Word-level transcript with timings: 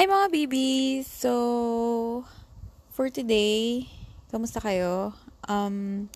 Hi 0.00 0.08
mga 0.08 0.32
babies! 0.32 1.04
So, 1.04 2.24
for 2.88 3.12
today, 3.12 3.84
kamusta 4.32 4.56
kayo? 4.56 5.12
Um, 5.44 6.08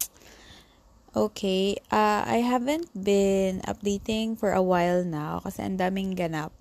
okay, 1.13 1.77
uh, 1.93 2.25
I 2.25 2.41
haven't 2.41 2.89
been 2.97 3.61
updating 3.69 4.41
for 4.41 4.57
a 4.57 4.65
while 4.65 5.05
now 5.05 5.45
kasi 5.45 5.69
ang 5.69 5.77
daming 5.77 6.17
ganap. 6.17 6.57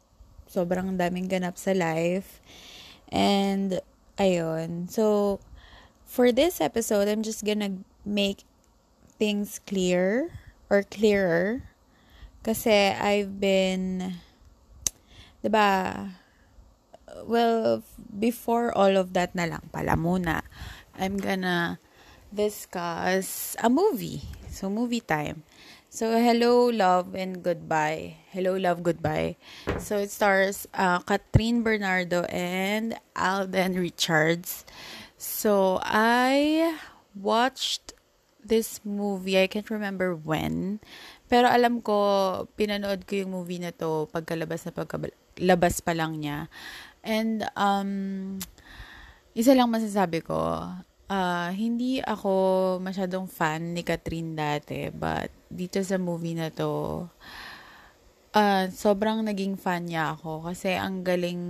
Sobrang 0.52 1.00
daming 1.00 1.32
ganap 1.32 1.55
sa 1.55 1.71
life. 1.71 2.44
And, 3.07 3.80
ayun. 4.20 4.92
So, 4.92 5.40
for 6.04 6.36
this 6.36 6.60
episode, 6.60 7.08
I'm 7.08 7.24
just 7.24 7.48
gonna 7.48 7.88
make 8.04 8.44
things 9.16 9.64
clear 9.64 10.28
or 10.68 10.84
clearer 10.84 11.64
kasi 12.43 12.92
I've 12.92 13.39
been, 13.39 14.19
'di 15.39 15.47
ba? 15.47 16.19
Well, 17.22 17.86
before 18.10 18.74
all 18.74 18.98
of 18.98 19.14
that 19.14 19.38
na 19.38 19.46
lang 19.46 19.70
pala 19.70 19.94
muna, 19.94 20.42
I'm 20.98 21.22
gonna 21.22 21.78
discuss 22.34 23.54
a 23.62 23.70
movie. 23.70 24.26
So, 24.50 24.70
movie 24.70 25.02
time. 25.02 25.46
So, 25.94 26.18
Hello, 26.18 26.74
Love, 26.74 27.14
and 27.14 27.46
Goodbye. 27.46 28.18
Hello, 28.34 28.58
Love, 28.58 28.82
Goodbye. 28.82 29.38
So, 29.78 30.02
it 30.02 30.10
stars 30.10 30.66
uh, 30.74 30.98
Catherine 31.06 31.62
Bernardo 31.62 32.26
and 32.34 32.98
Alden 33.14 33.78
Richards. 33.78 34.66
So, 35.17 35.78
I 35.86 36.73
watched 37.14 37.94
this 38.42 38.81
movie. 38.81 39.38
I 39.38 39.45
can't 39.45 39.70
remember 39.70 40.17
when. 40.17 40.81
Pero 41.30 41.50
alam 41.50 41.81
ko, 41.81 42.50
pinanood 42.58 43.06
ko 43.06 43.23
yung 43.23 43.34
movie 43.34 43.61
na 43.61 43.73
to 43.73 44.09
pagkalabas 44.09 44.66
na 44.66 44.73
pagkalabas 44.73 45.81
pa 45.81 45.94
lang 45.94 46.22
niya. 46.22 46.50
And, 47.03 47.45
um, 47.53 48.39
isa 49.35 49.53
lang 49.53 49.69
masasabi 49.69 50.23
ko, 50.23 50.39
uh, 51.11 51.49
hindi 51.51 51.99
ako 51.99 52.31
masyadong 52.79 53.27
fan 53.27 53.75
ni 53.75 53.83
Catherine 53.83 54.33
dati, 54.33 54.89
but 54.89 55.29
dito 55.51 55.83
sa 55.83 55.99
movie 55.99 56.37
na 56.37 56.49
to, 56.49 57.05
uh, 58.33 58.65
sobrang 58.73 59.21
naging 59.21 59.55
fan 59.55 59.87
niya 59.87 60.17
ako 60.17 60.49
kasi 60.49 60.73
ang 60.73 61.05
galing, 61.05 61.41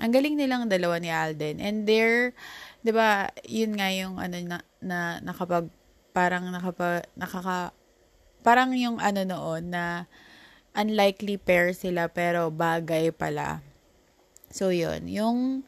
ang 0.00 0.10
galing 0.12 0.34
nilang 0.36 0.66
dalawa 0.66 0.96
ni 0.98 1.12
Alden. 1.12 1.60
And 1.60 1.84
they're, 1.84 2.32
'di 2.82 2.92
ba, 2.92 3.30
yun 3.46 3.76
nga 3.76 3.88
yung 3.92 4.18
ano 4.18 4.36
na, 4.42 4.58
na 4.82 4.98
nakapag 5.22 5.68
parang 6.12 6.44
nakapa 6.52 7.08
nakaka 7.16 7.72
parang 8.44 8.76
yung 8.76 9.00
ano 9.00 9.24
noon 9.24 9.72
na 9.72 10.04
unlikely 10.76 11.40
pair 11.40 11.72
sila 11.72 12.08
pero 12.10 12.52
bagay 12.52 13.12
pala. 13.14 13.64
So 14.52 14.68
yun, 14.68 15.08
yung 15.08 15.64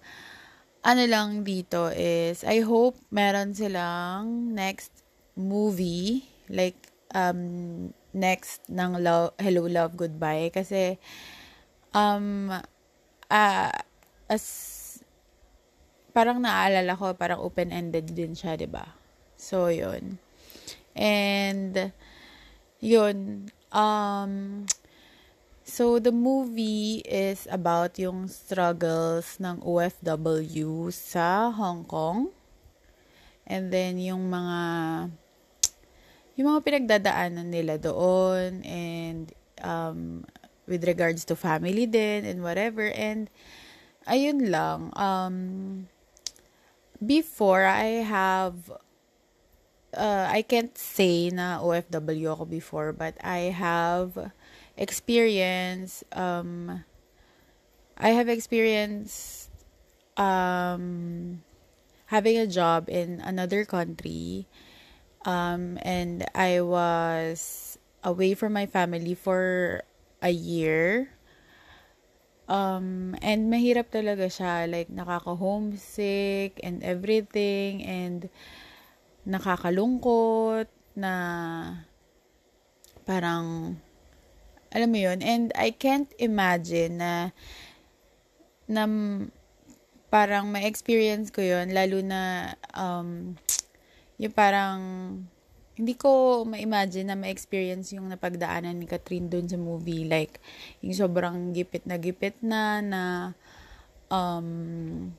ano 0.84 1.02
lang 1.08 1.42
dito 1.48 1.88
is 1.88 2.44
I 2.44 2.60
hope 2.60 3.00
meron 3.08 3.56
silang 3.56 4.52
next 4.52 4.92
movie 5.32 6.28
like 6.52 6.76
um 7.16 7.90
next 8.12 8.68
ng 8.68 9.00
love, 9.00 9.32
Hello 9.40 9.64
Love 9.64 9.96
Goodbye 9.96 10.52
kasi 10.52 11.00
um 11.96 12.52
uh, 13.32 13.72
as 14.28 14.44
parang 16.14 16.38
naalala 16.38 16.94
ko 16.94 17.16
parang 17.18 17.42
open-ended 17.42 18.14
din 18.14 18.36
siya, 18.38 18.54
ba? 18.70 18.94
So 19.34 19.72
yun. 19.72 20.22
And 20.94 21.90
yun. 22.78 23.50
Um, 23.74 24.64
so, 25.74 25.98
the 25.98 26.14
movie 26.14 27.02
is 27.02 27.50
about 27.50 27.98
yung 27.98 28.30
struggles 28.30 29.42
ng 29.42 29.58
OFW 29.66 30.94
sa 30.94 31.50
Hong 31.50 31.82
Kong. 31.82 32.30
And 33.42 33.74
then, 33.74 33.98
yung 33.98 34.30
mga 34.30 34.60
yung 36.38 36.46
mga 36.54 36.62
pinagdadaanan 36.62 37.50
nila 37.50 37.78
doon 37.78 38.62
and 38.62 39.34
um, 39.62 40.22
with 40.70 40.86
regards 40.86 41.26
to 41.26 41.34
family 41.34 41.90
din 41.90 42.22
and 42.22 42.38
whatever. 42.38 42.86
And, 42.94 43.26
ayun 44.06 44.54
lang. 44.54 44.94
Um, 44.94 45.36
before, 47.02 47.66
I 47.66 48.06
have 48.06 48.70
uh, 49.96 50.26
I 50.30 50.42
can't 50.42 50.76
say 50.78 51.30
na 51.30 51.58
OFW 51.62 52.34
ako 52.38 52.44
before, 52.46 52.90
but 52.94 53.14
I 53.22 53.50
have 53.54 54.30
experience, 54.76 56.02
um, 56.12 56.84
I 57.96 58.10
have 58.10 58.28
experienced, 58.28 59.50
um, 60.16 61.42
having 62.06 62.38
a 62.38 62.46
job 62.46 62.90
in 62.90 63.20
another 63.22 63.64
country, 63.64 64.46
um, 65.24 65.78
and 65.82 66.26
I 66.34 66.60
was 66.60 67.78
away 68.02 68.34
from 68.34 68.52
my 68.52 68.66
family 68.66 69.14
for 69.14 69.82
a 70.22 70.30
year. 70.30 71.10
Um, 72.44 73.16
and 73.24 73.48
mahirap 73.48 73.88
talaga 73.88 74.28
siya, 74.28 74.68
like, 74.68 74.92
nakaka-homesick 74.92 76.60
and 76.60 76.84
everything, 76.84 77.80
and, 77.80 78.28
nakakalungkot, 79.24 80.68
na 80.92 81.14
parang, 83.08 83.80
alam 84.74 84.90
mo 84.90 84.98
yun, 84.98 85.22
and 85.22 85.54
I 85.54 85.70
can't 85.70 86.10
imagine 86.18 86.98
na, 86.98 87.30
na 88.66 88.84
parang 90.10 90.50
ma-experience 90.50 91.30
ko 91.30 91.46
yun, 91.46 91.70
lalo 91.70 92.02
na, 92.02 92.52
um, 92.74 93.38
yung 94.18 94.34
parang, 94.34 94.78
hindi 95.74 95.94
ko 95.94 96.42
ma-imagine 96.42 97.10
na 97.10 97.18
ma-experience 97.18 97.94
yung 97.94 98.10
napagdaanan 98.10 98.78
ni 98.78 98.86
Catherine 98.86 99.30
doon 99.30 99.46
sa 99.46 99.58
movie. 99.58 100.06
Like, 100.06 100.38
yung 100.82 100.94
sobrang 100.94 101.50
gipit 101.54 101.86
na 101.86 101.98
gipit 101.98 102.38
na, 102.42 102.78
na, 102.82 103.02
um, 104.10 105.10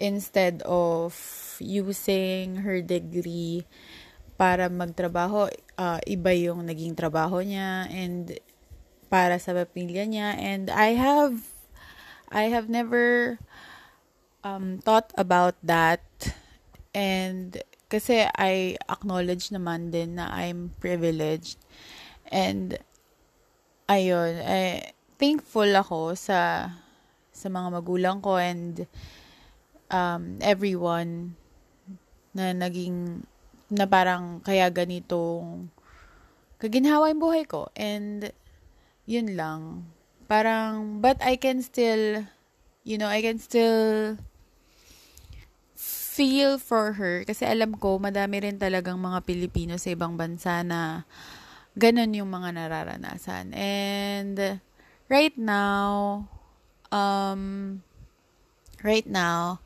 instead 0.00 0.64
of 0.64 1.12
using 1.60 2.64
her 2.64 2.80
degree 2.80 3.68
para 4.40 4.72
magtrabaho, 4.72 5.52
uh, 5.76 6.00
iba 6.08 6.32
yung 6.32 6.64
naging 6.64 6.96
trabaho 6.96 7.44
niya 7.44 7.84
and 7.92 8.40
para 9.10 9.36
sa 9.42 9.52
pamilya 9.52 10.06
niya. 10.06 10.38
And 10.38 10.70
I 10.70 10.94
have, 10.94 11.42
I 12.30 12.48
have 12.48 12.70
never 12.70 13.36
um, 14.46 14.78
thought 14.80 15.10
about 15.18 15.58
that. 15.66 16.06
And 16.94 17.58
kasi 17.90 18.24
I 18.38 18.78
acknowledge 18.86 19.50
naman 19.50 19.90
din 19.90 20.16
na 20.16 20.30
I'm 20.30 20.70
privileged. 20.78 21.58
And 22.30 22.78
ayun, 23.90 24.38
eh, 24.46 24.94
thankful 25.18 25.68
ako 25.74 26.14
sa 26.14 26.70
sa 27.34 27.46
mga 27.50 27.68
magulang 27.82 28.22
ko 28.22 28.38
and 28.38 28.86
um, 29.90 30.38
everyone 30.38 31.34
na 32.30 32.54
naging 32.54 33.26
na 33.70 33.86
parang 33.86 34.38
kaya 34.42 34.70
ganitong 34.70 35.70
kaginhawa 36.60 37.08
yung 37.10 37.22
buhay 37.22 37.44
ko. 37.48 37.72
And, 37.74 38.30
yun 39.10 39.34
lang. 39.34 39.90
Parang, 40.30 41.02
but 41.02 41.18
I 41.18 41.34
can 41.34 41.58
still, 41.66 42.22
you 42.86 42.94
know, 42.94 43.10
I 43.10 43.18
can 43.18 43.42
still 43.42 44.14
feel 45.74 46.62
for 46.62 46.94
her. 46.94 47.26
Kasi 47.26 47.42
alam 47.42 47.74
ko, 47.74 47.98
madami 47.98 48.38
rin 48.38 48.62
talagang 48.62 49.02
mga 49.02 49.26
Pilipino 49.26 49.74
sa 49.74 49.90
ibang 49.90 50.14
bansa 50.14 50.62
na 50.62 51.02
ganun 51.74 52.14
yung 52.14 52.30
mga 52.30 52.54
nararanasan. 52.54 53.50
And, 53.58 54.62
right 55.10 55.34
now, 55.34 56.30
um, 56.94 57.82
right 58.86 59.10
now, 59.10 59.58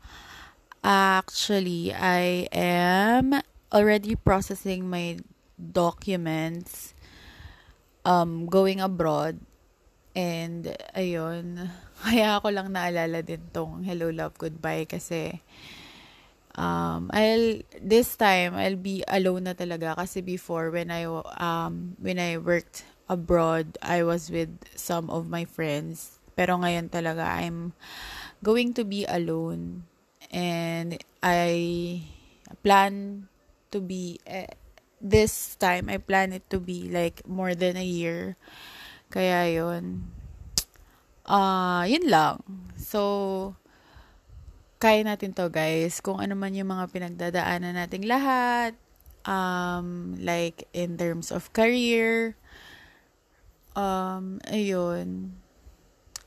actually, 0.81 1.93
I 1.93 2.49
am 2.49 3.45
already 3.69 4.17
processing 4.17 4.89
my 4.89 5.21
documents 5.61 6.94
um, 8.05 8.45
going 8.45 8.79
abroad. 8.79 9.41
And, 10.15 10.71
ayun, 10.95 11.67
kaya 12.05 12.39
ako 12.39 12.53
lang 12.53 12.71
naalala 12.71 13.19
din 13.25 13.41
tong 13.51 13.83
Hello, 13.83 14.07
Love, 14.13 14.37
Goodbye 14.39 14.87
kasi 14.87 15.43
um, 16.55 17.11
I'll, 17.11 17.59
this 17.81 18.15
time, 18.15 18.55
I'll 18.55 18.79
be 18.79 19.03
alone 19.11 19.51
na 19.51 19.53
talaga 19.57 19.97
kasi 19.99 20.23
before 20.23 20.71
when 20.71 20.87
I, 20.87 21.03
um, 21.35 21.99
when 21.99 22.15
I 22.15 22.37
worked 22.37 22.87
abroad, 23.09 23.77
I 23.81 24.03
was 24.03 24.31
with 24.31 24.55
some 24.75 25.09
of 25.09 25.27
my 25.27 25.43
friends. 25.43 26.19
Pero 26.35 26.59
ngayon 26.59 26.91
talaga, 26.91 27.27
I'm 27.27 27.73
going 28.43 28.71
to 28.75 28.83
be 28.83 29.03
alone. 29.07 29.83
And 30.31 30.99
I 31.23 32.03
plan 32.63 33.27
to 33.71 33.79
be 33.79 34.19
uh, 34.27 34.51
this 35.05 35.53
time 35.61 35.85
I 35.85 36.01
plan 36.01 36.33
it 36.33 36.49
to 36.49 36.57
be 36.57 36.89
like 36.89 37.21
more 37.29 37.53
than 37.53 37.77
a 37.77 37.85
year. 37.85 38.41
Kaya 39.13 39.45
'yon. 39.53 40.09
Ah, 41.29 41.81
uh, 41.81 41.83
'yun 41.85 42.09
lang. 42.09 42.41
So 42.73 43.53
kaya 44.81 45.05
natin 45.05 45.37
to 45.37 45.53
guys. 45.53 46.01
Kung 46.01 46.17
ano 46.17 46.33
man 46.33 46.57
yung 46.57 46.73
mga 46.73 46.89
pinagdadaanan 46.89 47.77
nating 47.77 48.09
lahat. 48.09 48.73
Um, 49.25 50.13
like 50.21 50.69
in 50.73 51.01
terms 51.01 51.33
of 51.33 51.49
career. 51.49 52.37
Um, 53.73 54.37
ayun. 54.45 55.41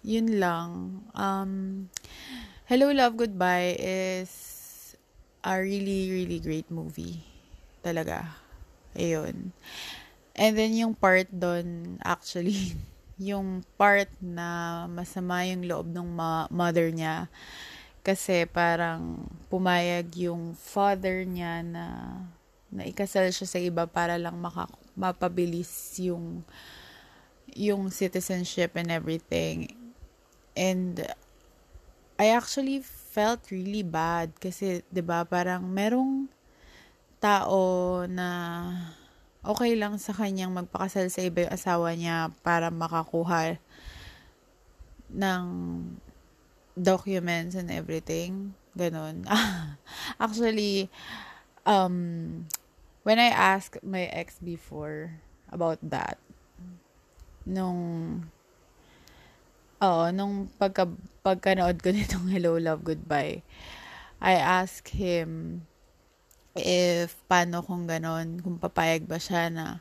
Yun 0.03 0.43
lang. 0.43 0.71
Um, 1.15 1.53
Hello 2.67 2.91
Love 2.91 3.15
Goodbye 3.15 3.79
is 3.79 4.31
a 5.47 5.63
really, 5.63 6.11
really 6.11 6.43
great 6.43 6.67
movie. 6.75 7.23
Talaga. 7.87 8.48
Ayun. 8.99 9.55
And 10.35 10.53
then 10.59 10.75
yung 10.75 10.99
part 10.99 11.31
doon, 11.31 11.99
actually, 12.03 12.75
yung 13.19 13.63
part 13.79 14.11
na 14.19 14.87
masama 14.91 15.47
yung 15.47 15.67
loob 15.67 15.87
ng 15.91 16.07
ma- 16.07 16.51
mother 16.51 16.91
niya 16.91 17.31
kasi 18.07 18.47
parang 18.47 19.27
pumayag 19.51 20.07
yung 20.17 20.55
father 20.55 21.27
niya 21.27 21.61
na 21.67 21.85
na 22.69 22.85
ikasal 22.85 23.29
siya 23.33 23.49
sa 23.49 23.59
iba 23.59 23.89
para 23.89 24.21
lang 24.21 24.37
maka, 24.39 24.69
mapabilis 24.93 25.97
yung 25.99 26.45
yung 27.57 27.89
citizenship 27.89 28.77
and 28.77 28.93
everything. 28.93 29.73
And 30.53 31.01
I 32.21 32.35
actually 32.35 32.85
felt 32.85 33.49
really 33.51 33.83
bad 33.83 34.37
kasi 34.39 34.85
'di 34.93 35.03
ba 35.03 35.25
parang 35.25 35.65
merong 35.65 36.29
tao 37.19 38.05
na 38.07 38.29
okay 39.43 39.75
lang 39.75 39.99
sa 39.99 40.15
kanyang 40.15 40.55
magpakasal 40.55 41.11
sa 41.11 41.23
iba 41.23 41.47
yung 41.47 41.55
asawa 41.55 41.95
niya 41.95 42.31
para 42.43 42.71
makakuha 42.71 43.59
ng 45.11 45.45
documents 46.79 47.59
and 47.59 47.71
everything. 47.71 48.55
Ganon. 48.79 49.27
Actually, 50.23 50.87
um, 51.67 52.47
when 53.03 53.19
I 53.19 53.35
asked 53.35 53.83
my 53.83 54.07
ex 54.15 54.39
before 54.39 55.19
about 55.51 55.83
that, 55.83 56.21
nung, 57.43 58.29
oh, 59.83 60.13
nung 60.15 60.53
pagka, 60.61 60.87
pagkanood 61.25 61.83
ko 61.83 61.91
nitong 61.97 62.31
Hello, 62.31 62.55
Love, 62.61 62.87
Goodbye, 62.87 63.43
I 64.23 64.35
asked 64.39 64.95
him 64.95 65.65
if 66.61 67.15
paano 67.31 67.63
kung 67.63 67.87
ganon, 67.89 68.43
kung 68.43 68.59
papayag 68.59 69.07
ba 69.07 69.17
siya 69.17 69.49
na 69.49 69.81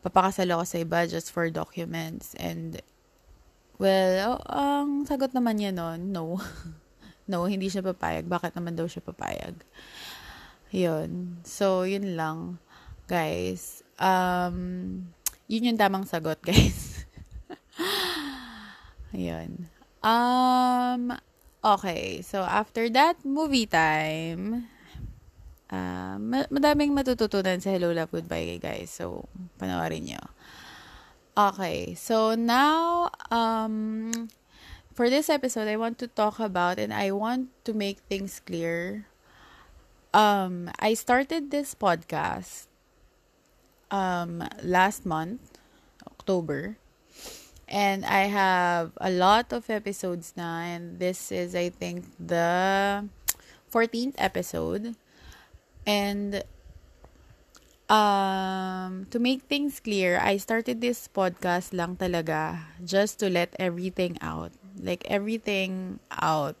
papakasal 0.00 0.48
ako 0.54 0.64
sa 0.64 0.76
iba 0.80 0.98
just 1.06 1.30
for 1.34 1.50
documents. 1.50 2.32
And 2.38 2.80
Well, 3.76 4.40
oh, 4.40 4.40
ang 4.48 5.04
sagot 5.04 5.36
naman 5.36 5.60
niya 5.60 5.68
noon, 5.76 6.08
no. 6.08 6.40
no, 7.30 7.44
hindi 7.44 7.68
siya 7.68 7.84
papayag. 7.84 8.24
Bakit 8.24 8.56
naman 8.56 8.72
daw 8.72 8.88
siya 8.88 9.04
papayag? 9.04 9.52
Yun. 10.72 11.44
So, 11.44 11.84
yun 11.84 12.16
lang, 12.16 12.56
guys. 13.04 13.84
Um, 14.00 15.12
yun 15.44 15.68
yung 15.68 15.76
tamang 15.76 16.08
sagot, 16.08 16.40
guys. 16.48 17.04
Ayun. 19.12 19.68
Um, 20.00 21.12
okay. 21.60 22.24
So, 22.24 22.40
after 22.48 22.88
that, 22.96 23.20
movie 23.28 23.68
time. 23.68 24.72
Uh, 25.66 26.16
madaming 26.46 26.94
matututunan 26.94 27.58
sa 27.58 27.74
Hello, 27.74 27.90
Love, 27.90 28.14
Goodbye, 28.14 28.62
guys. 28.62 28.90
So, 28.90 29.26
panoorin 29.58 30.06
nyo. 30.06 30.22
Okay, 31.36 31.92
so 31.92 32.32
now 32.32 33.12
um 33.28 34.08
for 34.96 35.12
this 35.12 35.28
episode 35.28 35.68
I 35.68 35.76
want 35.76 36.00
to 36.00 36.08
talk 36.08 36.40
about 36.40 36.80
and 36.80 36.96
I 36.96 37.12
want 37.12 37.52
to 37.68 37.76
make 37.76 38.00
things 38.08 38.40
clear. 38.40 39.04
Um 40.16 40.72
I 40.80 40.96
started 40.96 41.52
this 41.52 41.76
podcast 41.76 42.72
um 43.92 44.48
last 44.64 45.04
month, 45.04 45.60
October. 46.08 46.80
And 47.68 48.08
I 48.08 48.32
have 48.32 48.96
a 48.96 49.12
lot 49.12 49.52
of 49.52 49.68
episodes 49.68 50.32
now 50.40 50.64
and 50.64 50.96
this 50.96 51.28
is 51.28 51.52
I 51.52 51.68
think 51.68 52.08
the 52.16 53.04
14th 53.68 54.16
episode. 54.16 54.96
And 55.86 56.42
Um, 57.86 59.06
to 59.14 59.18
make 59.22 59.46
things 59.46 59.78
clear, 59.78 60.18
I 60.18 60.42
started 60.42 60.82
this 60.82 61.06
podcast 61.06 61.70
lang 61.70 61.94
talaga 61.94 62.66
just 62.82 63.22
to 63.22 63.30
let 63.30 63.54
everything 63.62 64.18
out. 64.18 64.50
Like 64.82 65.06
everything 65.06 66.02
out. 66.10 66.58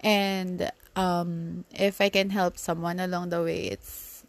And 0.00 0.72
um 0.96 1.64
if 1.76 2.00
I 2.00 2.08
can 2.08 2.32
help 2.32 2.56
someone 2.56 2.96
along 2.96 3.28
the 3.28 3.44
way, 3.44 3.68
it's 3.68 4.24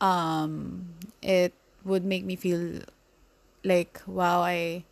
um 0.00 0.86
it 1.22 1.52
would 1.84 2.04
make 2.04 2.24
me 2.24 2.36
feel 2.36 2.86
like 3.64 4.00
wow, 4.06 4.42
I 4.46 4.84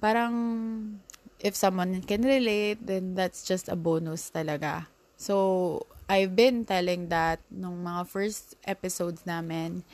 parang 0.00 1.00
if 1.40 1.54
someone 1.54 2.00
can 2.02 2.22
relate, 2.22 2.86
then 2.86 3.14
that's 3.14 3.44
just 3.44 3.68
a 3.68 3.76
bonus 3.76 4.30
talaga. 4.32 4.86
So 5.16 5.86
I've 6.08 6.36
been 6.36 6.68
telling 6.68 7.08
that 7.08 7.40
nung 7.48 7.84
mga 7.84 8.04
first 8.08 8.56
episodes 8.68 9.24
namin, 9.24 9.84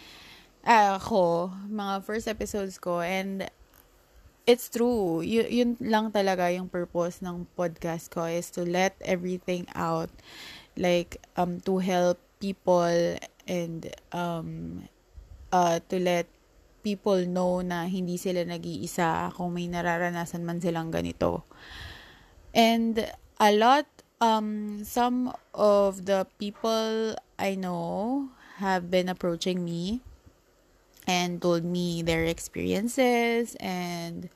uh, 0.66 0.98
ako, 0.98 1.54
mga 1.70 2.02
first 2.02 2.26
episodes 2.26 2.76
ko, 2.82 2.98
and 2.98 3.46
it's 4.46 4.66
true. 4.66 5.22
Y- 5.22 5.62
yun 5.62 5.78
lang 5.78 6.10
talaga 6.10 6.50
yung 6.50 6.66
purpose 6.66 7.22
ng 7.22 7.46
podcast 7.54 8.10
ko 8.10 8.26
is 8.26 8.50
to 8.50 8.66
let 8.66 8.98
everything 9.04 9.70
out. 9.78 10.10
Like, 10.74 11.22
um, 11.38 11.62
to 11.68 11.78
help 11.78 12.18
people 12.42 13.18
and 13.46 13.86
um, 14.10 14.82
uh, 15.52 15.78
to 15.90 15.96
let 16.00 16.26
people 16.80 17.20
know 17.28 17.60
na 17.60 17.84
hindi 17.84 18.16
sila 18.16 18.42
nag-iisa 18.42 19.30
kung 19.36 19.52
may 19.52 19.68
nararanasan 19.68 20.42
man 20.42 20.58
silang 20.58 20.88
ganito. 20.88 21.44
And 22.56 22.98
a 23.38 23.50
lot 23.52 23.86
um 24.20 24.84
some 24.84 25.32
of 25.54 26.04
the 26.06 26.26
people 26.38 27.16
I 27.38 27.54
know 27.54 28.30
have 28.56 28.90
been 28.90 29.08
approaching 29.08 29.64
me 29.64 30.00
and 31.06 31.40
told 31.40 31.64
me 31.64 32.02
their 32.02 32.24
experiences 32.24 33.56
and 33.58 34.28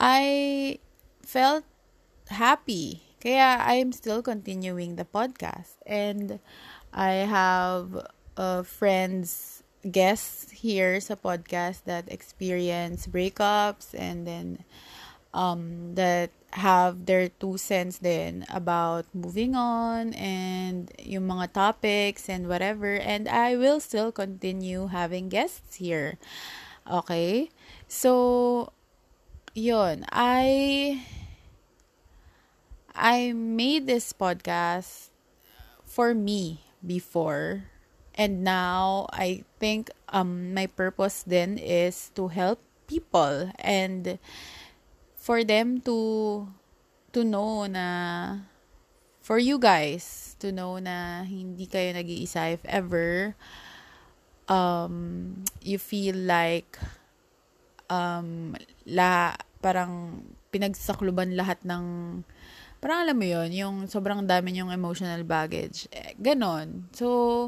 I 0.00 0.78
felt 1.22 1.64
happy. 2.28 3.02
Kaya 3.20 3.60
I'm 3.60 3.92
still 3.92 4.22
continuing 4.22 4.96
the 4.96 5.04
podcast 5.04 5.76
and 5.84 6.40
I 6.92 7.28
have 7.28 8.06
uh, 8.36 8.62
friends 8.64 9.62
guests 9.84 10.50
here 10.64 11.00
sa 11.00 11.16
podcast 11.16 11.84
that 11.84 12.08
experience 12.12 13.08
breakups 13.08 13.96
and 13.96 14.26
then 14.28 14.64
um 15.32 15.94
that 15.96 16.32
have 16.52 17.06
their 17.06 17.28
two 17.28 17.56
cents 17.56 17.98
then 17.98 18.44
about 18.50 19.06
moving 19.14 19.54
on 19.54 20.14
and 20.14 20.90
yung 20.98 21.28
mga 21.30 21.52
topics 21.52 22.28
and 22.28 22.48
whatever 22.48 22.98
and 22.98 23.28
I 23.28 23.56
will 23.56 23.78
still 23.78 24.10
continue 24.10 24.88
having 24.88 25.28
guests 25.28 25.76
here. 25.76 26.18
Okay? 26.90 27.50
So 27.86 28.72
yun, 29.54 30.06
I 30.10 31.02
I 32.94 33.32
made 33.32 33.86
this 33.86 34.12
podcast 34.12 35.14
for 35.86 36.14
me 36.14 36.66
before 36.84 37.70
and 38.14 38.42
now 38.42 39.06
I 39.12 39.44
think 39.62 39.90
um 40.10 40.54
my 40.54 40.66
purpose 40.66 41.22
then 41.22 41.58
is 41.58 42.10
to 42.18 42.28
help 42.28 42.58
people 42.90 43.54
and 43.62 44.18
for 45.20 45.44
them 45.44 45.84
to 45.84 46.48
to 47.12 47.20
know 47.20 47.68
na 47.68 47.86
for 49.20 49.36
you 49.36 49.60
guys 49.60 50.34
to 50.40 50.48
know 50.48 50.80
na 50.80 51.28
hindi 51.28 51.68
kayo 51.68 51.92
nag-iisa 51.92 52.56
if 52.56 52.64
ever 52.64 53.36
um 54.48 55.36
you 55.60 55.76
feel 55.76 56.16
like 56.16 56.80
um 57.92 58.56
la 58.88 59.36
parang 59.60 60.24
pinagsakluban 60.50 61.36
lahat 61.36 61.60
ng 61.68 61.84
parang 62.80 63.04
alam 63.04 63.16
mo 63.20 63.28
yon 63.28 63.52
yung 63.52 63.76
sobrang 63.86 64.24
dami 64.24 64.56
yung 64.56 64.72
emotional 64.72 65.20
baggage. 65.22 65.84
Eh, 65.92 66.16
ganon. 66.16 66.88
So 66.96 67.46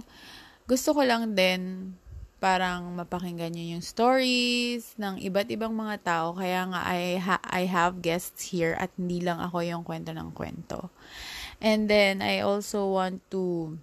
gusto 0.69 0.93
ko 0.93 1.02
lang 1.02 1.33
din 1.33 1.97
parang 2.43 2.99
mapakinggan 2.99 3.55
nyo 3.55 3.79
yung 3.79 3.85
stories 3.87 4.99
ng 4.99 5.23
iba't 5.23 5.47
ibang 5.55 5.71
mga 5.71 6.03
tao. 6.03 6.35
Kaya 6.35 6.67
nga, 6.67 6.83
I, 6.83 7.23
ha- 7.23 7.47
I 7.47 7.71
have 7.71 8.03
guests 8.03 8.51
here 8.51 8.75
at 8.83 8.91
hindi 8.99 9.23
lang 9.23 9.39
ako 9.39 9.63
yung 9.63 9.87
kwento 9.87 10.11
ng 10.11 10.35
kwento. 10.35 10.91
And 11.63 11.87
then, 11.87 12.19
I 12.19 12.43
also 12.43 12.91
want 12.91 13.23
to 13.31 13.79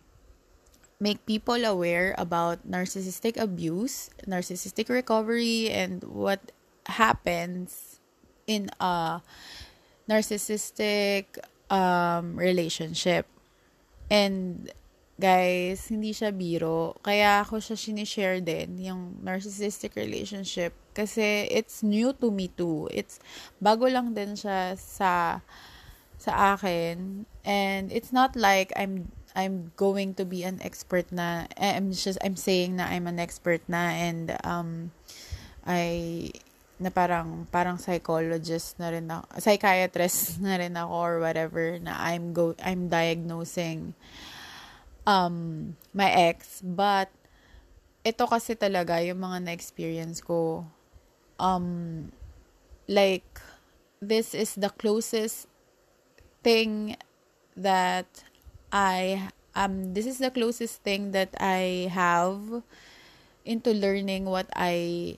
make 1.00 1.24
people 1.24 1.64
aware 1.64 2.12
about 2.20 2.68
narcissistic 2.68 3.40
abuse, 3.40 4.12
narcissistic 4.28 4.92
recovery, 4.92 5.72
and 5.72 6.04
what 6.04 6.52
happens 6.92 8.04
in 8.44 8.68
a 8.84 9.24
narcissistic 10.12 11.40
um, 11.72 12.36
relationship. 12.36 13.24
And, 14.12 14.68
guys, 15.20 15.92
hindi 15.92 16.16
siya 16.16 16.32
biro. 16.32 16.96
Kaya 17.04 17.44
ako 17.44 17.60
siya 17.60 17.76
sinishare 17.76 18.40
din, 18.40 18.80
yung 18.80 19.20
narcissistic 19.20 20.00
relationship. 20.00 20.72
Kasi 20.96 21.46
it's 21.52 21.84
new 21.84 22.16
to 22.16 22.32
me 22.32 22.48
too. 22.48 22.88
It's, 22.90 23.20
bago 23.60 23.92
lang 23.92 24.16
din 24.16 24.40
siya 24.40 24.80
sa, 24.80 25.44
sa 26.16 26.32
akin. 26.56 27.28
And 27.44 27.92
it's 27.92 28.16
not 28.16 28.40
like 28.40 28.72
I'm 28.80 29.12
I'm 29.38 29.72
going 29.78 30.18
to 30.18 30.26
be 30.26 30.44
an 30.44 30.60
expert 30.66 31.12
na 31.14 31.46
I'm 31.56 31.94
just 31.94 32.18
I'm 32.26 32.36
saying 32.36 32.76
na 32.82 32.90
I'm 32.90 33.06
an 33.06 33.22
expert 33.22 33.62
na 33.70 33.94
and 33.94 34.34
um 34.42 34.92
I 35.64 36.34
na 36.82 36.90
parang 36.90 37.46
parang 37.54 37.78
psychologist 37.78 38.80
na 38.82 38.90
rin 38.90 39.06
ako, 39.06 39.28
psychiatrist 39.38 40.40
na 40.46 40.58
rin 40.58 40.74
ako 40.74 40.92
or 40.92 41.14
whatever 41.22 41.78
na 41.78 41.94
I'm 42.00 42.34
go 42.34 42.58
I'm 42.60 42.90
diagnosing 42.90 43.94
um 45.10 45.74
my 45.98 46.06
ex 46.30 46.62
but 46.62 47.10
ito 48.06 48.30
kasi 48.30 48.54
talaga 48.54 49.02
yung 49.02 49.26
mga 49.26 49.50
na-experience 49.50 50.22
ko 50.22 50.70
um 51.42 52.08
like 52.86 53.42
this 53.98 54.38
is 54.38 54.54
the 54.54 54.70
closest 54.70 55.50
thing 56.46 56.94
that 57.58 58.08
I 58.70 59.34
um 59.58 59.98
this 59.98 60.06
is 60.06 60.22
the 60.22 60.30
closest 60.30 60.86
thing 60.86 61.10
that 61.18 61.34
I 61.42 61.90
have 61.90 62.62
into 63.50 63.74
learning 63.74 64.30
what 64.30 64.46
I 64.54 65.18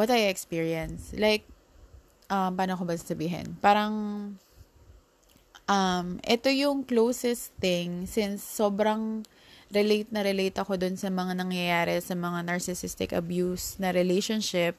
what 0.00 0.08
I 0.08 0.32
experience. 0.32 1.12
Like, 1.12 1.44
um, 2.32 2.56
paano 2.56 2.78
ko 2.80 2.88
ba 2.88 2.96
sabihin? 2.96 3.60
Parang, 3.60 3.92
um, 5.70 6.18
ito 6.26 6.50
yung 6.50 6.82
closest 6.82 7.54
thing 7.62 8.10
since 8.10 8.42
sobrang 8.42 9.22
relate 9.70 10.10
na 10.10 10.26
relate 10.26 10.58
ako 10.58 10.74
dun 10.74 10.98
sa 10.98 11.14
mga 11.14 11.38
nangyayari 11.38 11.94
sa 12.02 12.18
mga 12.18 12.42
narcissistic 12.42 13.14
abuse 13.14 13.78
na 13.78 13.94
relationship 13.94 14.74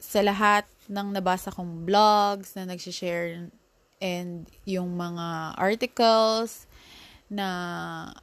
sa 0.00 0.24
lahat 0.24 0.64
ng 0.88 1.12
nabasa 1.12 1.52
kong 1.52 1.84
blogs 1.84 2.56
na 2.56 2.64
nagsishare 2.64 3.52
and 4.00 4.48
yung 4.64 4.96
mga 4.96 5.52
articles 5.60 6.64
na 7.28 7.46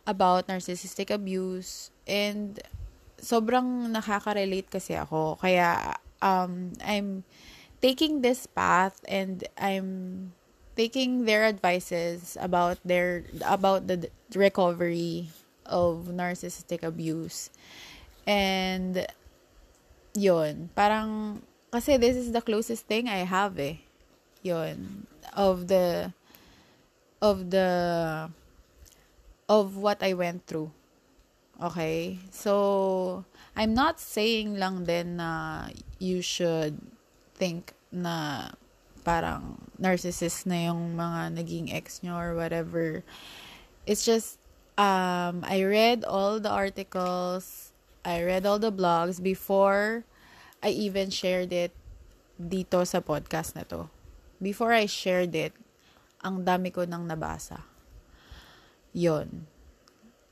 about 0.09 0.49
narcissistic 0.49 1.13
abuse 1.13 1.93
and 2.09 2.59
sobrang 3.21 3.93
nakaka-relate 3.93 4.67
kasi 4.67 4.97
ako. 4.97 5.37
Kaya, 5.37 5.95
um, 6.19 6.73
I'm 6.81 7.23
taking 7.79 8.25
this 8.25 8.49
path 8.49 8.99
and 9.05 9.45
I'm 9.55 10.33
taking 10.77 11.25
their 11.25 11.43
advices 11.43 12.37
about 12.39 12.77
their 12.85 13.25
about 13.43 13.89
the 13.89 14.07
recovery 14.37 15.33
of 15.65 16.13
narcissistic 16.13 16.85
abuse. 16.85 17.49
And 18.29 19.07
yun, 20.13 20.69
parang 20.77 21.41
kasi 21.73 21.97
this 21.97 22.15
is 22.15 22.31
the 22.31 22.45
closest 22.45 22.85
thing 22.85 23.09
I 23.09 23.25
have 23.25 23.57
eh. 23.59 23.81
Of 25.35 25.67
the 25.67 26.13
of 27.19 27.49
the 27.49 28.29
of 29.49 29.75
what 29.75 30.03
I 30.03 30.13
went 30.13 30.45
through. 30.45 30.71
Okay? 31.61 32.19
So, 32.31 33.25
I'm 33.55 33.73
not 33.73 33.99
saying 33.99 34.55
lang 34.59 34.85
din 34.85 35.17
na 35.17 35.67
you 35.97 36.21
should 36.21 36.77
think 37.33 37.73
na 37.91 38.51
parang 39.07 39.55
narcissist 39.79 40.43
na 40.43 40.67
yung 40.67 40.99
mga 40.99 41.31
naging 41.31 41.71
ex 41.71 42.03
nyo 42.03 42.19
or 42.19 42.35
whatever. 42.35 43.07
It's 43.87 44.03
just, 44.03 44.35
um, 44.75 45.47
I 45.47 45.63
read 45.63 46.03
all 46.03 46.43
the 46.43 46.51
articles, 46.51 47.71
I 48.03 48.19
read 48.27 48.43
all 48.43 48.59
the 48.59 48.75
blogs 48.75 49.23
before 49.23 50.03
I 50.59 50.75
even 50.75 51.07
shared 51.07 51.55
it 51.55 51.71
dito 52.35 52.83
sa 52.83 52.99
podcast 52.99 53.55
na 53.55 53.63
to. 53.71 53.87
Before 54.43 54.75
I 54.75 54.91
shared 54.91 55.31
it, 55.31 55.55
ang 56.19 56.43
dami 56.43 56.75
ko 56.75 56.83
nang 56.83 57.07
nabasa. 57.07 57.63
Yon 58.91 59.47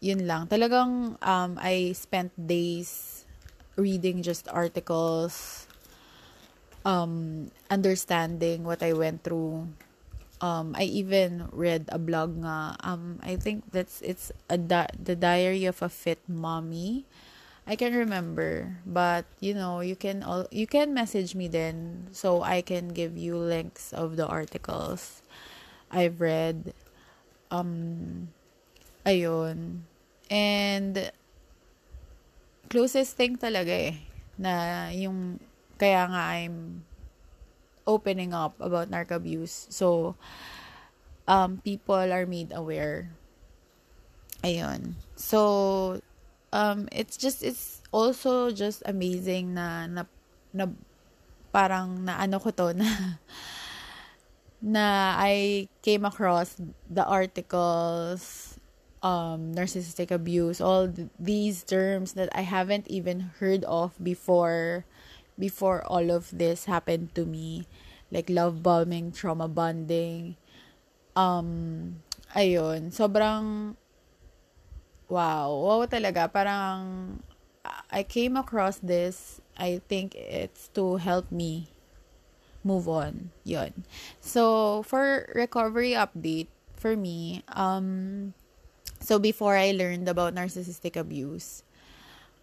yun 0.06 0.30
lang. 0.30 0.46
Talagang 0.46 1.18
um, 1.18 1.52
I 1.58 1.98
spent 1.98 2.30
days 2.38 3.26
reading 3.74 4.22
just 4.22 4.46
articles, 4.54 5.65
um, 6.86 7.50
understanding 7.70 8.64
what 8.64 8.82
I 8.84 8.94
went 8.94 9.24
through. 9.24 9.68
Um, 10.40 10.76
I 10.78 10.84
even 10.84 11.50
read 11.52 11.90
a 11.90 11.98
blog 11.98 12.38
nga. 12.40 12.78
Um, 12.80 13.20
I 13.24 13.36
think 13.36 13.72
that's 13.72 14.02
it's 14.06 14.32
a 14.50 14.58
di- 14.58 14.94
the 14.96 15.16
diary 15.16 15.66
of 15.66 15.82
a 15.82 15.90
fit 15.90 16.22
mommy. 16.28 17.06
I 17.66 17.76
can 17.76 17.98
remember, 17.98 18.78
but 18.86 19.26
you 19.42 19.58
know, 19.58 19.82
you 19.82 19.96
can 19.98 20.22
all 20.22 20.46
you 20.52 20.68
can 20.70 20.94
message 20.94 21.34
me 21.34 21.50
then 21.50 22.08
so 22.14 22.46
I 22.46 22.62
can 22.62 22.94
give 22.94 23.18
you 23.18 23.36
links 23.36 23.90
of 23.92 24.22
the 24.22 24.28
articles 24.28 25.26
I've 25.90 26.22
read. 26.22 26.74
Um, 27.50 28.30
ayun. 29.06 29.88
And, 30.30 31.12
closest 32.70 33.16
thing 33.16 33.38
talaga 33.38 33.70
eh, 33.72 33.96
na 34.38 34.90
yung, 34.90 35.40
kaya 35.78 36.08
nga 36.08 36.24
I'm 36.40 36.86
opening 37.88 38.34
up 38.34 38.58
about 38.60 38.90
narco 38.90 39.16
abuse. 39.16 39.68
So, 39.70 40.16
um, 41.28 41.62
people 41.64 41.96
are 41.96 42.26
made 42.26 42.52
aware. 42.54 43.12
Ayun. 44.44 44.94
So, 45.16 46.02
um, 46.54 46.90
it's 46.92 47.18
just, 47.18 47.44
it's 47.44 47.82
also 47.92 48.52
just 48.52 48.84
amazing 48.86 49.54
na, 49.54 49.88
na, 49.88 50.04
na 50.54 50.68
parang 51.54 52.04
na 52.04 52.20
ano 52.20 52.40
ko 52.40 52.52
to, 52.52 52.74
na, 52.78 52.90
na 54.62 55.16
I 55.18 55.68
came 55.82 56.06
across 56.06 56.58
the 56.90 57.06
articles 57.06 58.56
um, 59.06 59.54
narcissistic 59.54 60.10
abuse, 60.10 60.60
all 60.60 60.90
th- 60.90 61.10
these 61.20 61.64
terms 61.64 62.14
that 62.14 62.30
I 62.34 62.42
haven't 62.42 62.90
even 62.90 63.32
heard 63.38 63.64
of 63.66 63.94
before 64.02 64.86
before 65.38 65.84
all 65.86 66.12
of 66.12 66.30
this 66.32 66.66
happened 66.66 67.16
to 67.16 67.26
me, 67.26 67.68
like 68.12 68.30
love 68.30 68.64
bombing, 68.64 69.12
trauma 69.12 69.48
bonding. 69.48 70.36
Um, 71.16 72.02
ayun, 72.36 72.92
sobrang 72.92 73.76
wow, 75.10 75.50
wow 75.52 75.86
talaga. 75.86 76.32
Parang 76.32 77.20
I 77.92 78.04
came 78.04 78.38
across 78.38 78.78
this, 78.80 79.42
I 79.58 79.82
think 79.88 80.16
it's 80.16 80.70
to 80.76 80.98
help 80.98 81.32
me 81.32 81.68
move 82.64 82.90
on. 82.90 83.32
Yun. 83.44 83.86
So, 84.22 84.84
for 84.84 85.30
recovery 85.36 85.92
update, 85.94 86.48
for 86.76 86.96
me, 86.96 87.44
um, 87.50 88.34
So 89.02 89.20
before 89.20 89.56
I 89.58 89.72
learned 89.72 90.10
about 90.10 90.34
narcissistic 90.36 90.96
abuse, 90.98 91.64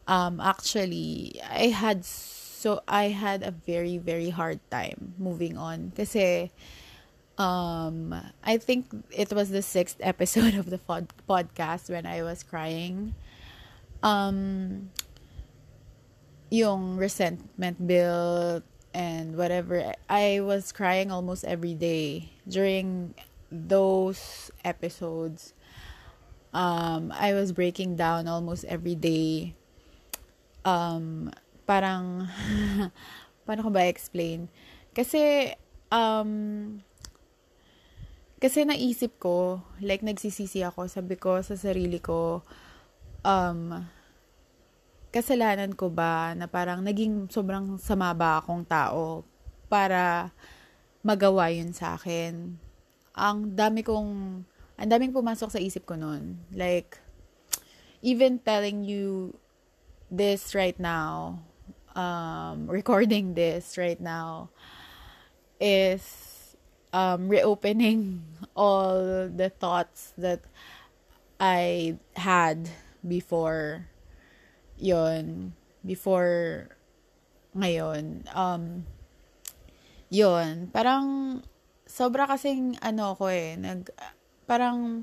um 0.07 0.41
actually 0.41 1.41
I 1.47 1.69
had 1.71 2.05
so 2.05 2.42
I 2.87 3.09
had 3.09 3.43
a 3.43 3.51
very 3.51 3.99
very 3.99 4.31
hard 4.31 4.61
time 4.71 5.15
moving 5.19 5.59
on 5.59 5.93
kasi 5.97 6.51
um 7.39 8.15
I 8.43 8.59
think 8.59 8.87
it 9.11 9.33
was 9.33 9.51
the 9.51 9.63
sixth 9.63 9.99
episode 10.13 10.55
of 10.55 10.71
the 10.71 10.79
pod- 10.79 11.13
podcast 11.29 11.91
when 11.91 12.07
I 12.07 12.23
was 12.23 12.43
crying. 12.43 13.15
Um 14.03 14.91
yung 16.53 17.01
resentment 17.01 17.81
built 17.81 18.63
and 18.93 19.41
whatever 19.41 19.97
I 20.09 20.45
was 20.45 20.71
crying 20.71 21.11
almost 21.11 21.49
every 21.49 21.73
day 21.73 22.29
during 22.45 23.17
those 23.49 24.53
episodes 24.63 25.57
um, 26.53 27.13
I 27.15 27.33
was 27.33 27.53
breaking 27.53 27.97
down 27.97 28.29
almost 28.29 28.65
every 28.67 28.95
day. 28.95 29.55
Um, 30.65 31.33
parang, 31.73 32.29
paano 33.49 33.61
ko 33.65 33.71
ba 33.73 33.89
explain? 33.89 34.53
Kasi, 34.93 35.49
um, 35.89 36.31
kasi 38.37 38.69
naisip 38.69 39.17
ko, 39.17 39.65
like 39.81 40.05
nagsisisi 40.05 40.61
ako, 40.61 40.85
sabi 40.93 41.17
ko 41.17 41.41
sa 41.41 41.57
sarili 41.57 41.97
ko, 41.97 42.45
um, 43.25 43.81
kasalanan 45.09 45.73
ko 45.73 45.89
ba 45.89 46.37
na 46.37 46.45
parang 46.45 46.85
naging 46.85 47.33
sobrang 47.33 47.81
sama 47.81 48.13
ba 48.13 48.41
akong 48.41 48.69
tao 48.69 49.25
para 49.73 50.29
magawa 51.01 51.49
yun 51.49 51.73
sa 51.73 51.97
akin. 51.97 52.61
Ang 53.17 53.57
dami 53.57 53.81
kong 53.81 54.45
ang 54.77 54.89
daming 54.91 55.15
pumasok 55.15 55.53
sa 55.53 55.63
isip 55.63 55.87
ko 55.87 55.95
noon. 55.95 56.43
Like, 56.51 56.99
even 58.03 58.43
telling 58.43 58.83
you 58.83 59.39
this 60.11 60.59
right 60.59 60.75
now, 60.81 61.39
um, 61.97 62.67
recording 62.67 63.35
this 63.35 63.77
right 63.79 64.01
now, 64.01 64.51
is 65.61 66.57
um, 66.93 67.29
reopening 67.29 68.23
all 68.57 69.29
the 69.29 69.51
thoughts 69.51 70.13
that 70.19 70.41
I 71.41 71.99
had 72.15 72.71
before 73.03 73.91
yon 74.79 75.55
before 75.83 76.71
ngayon. 77.55 78.27
Um 78.35 78.87
yon 80.13 80.71
parang 80.71 81.41
sobra 81.89 82.27
kasing 82.31 82.79
ano 82.79 83.15
ko 83.19 83.27
eh 83.27 83.59
nag 83.59 83.91
parang 84.47 85.03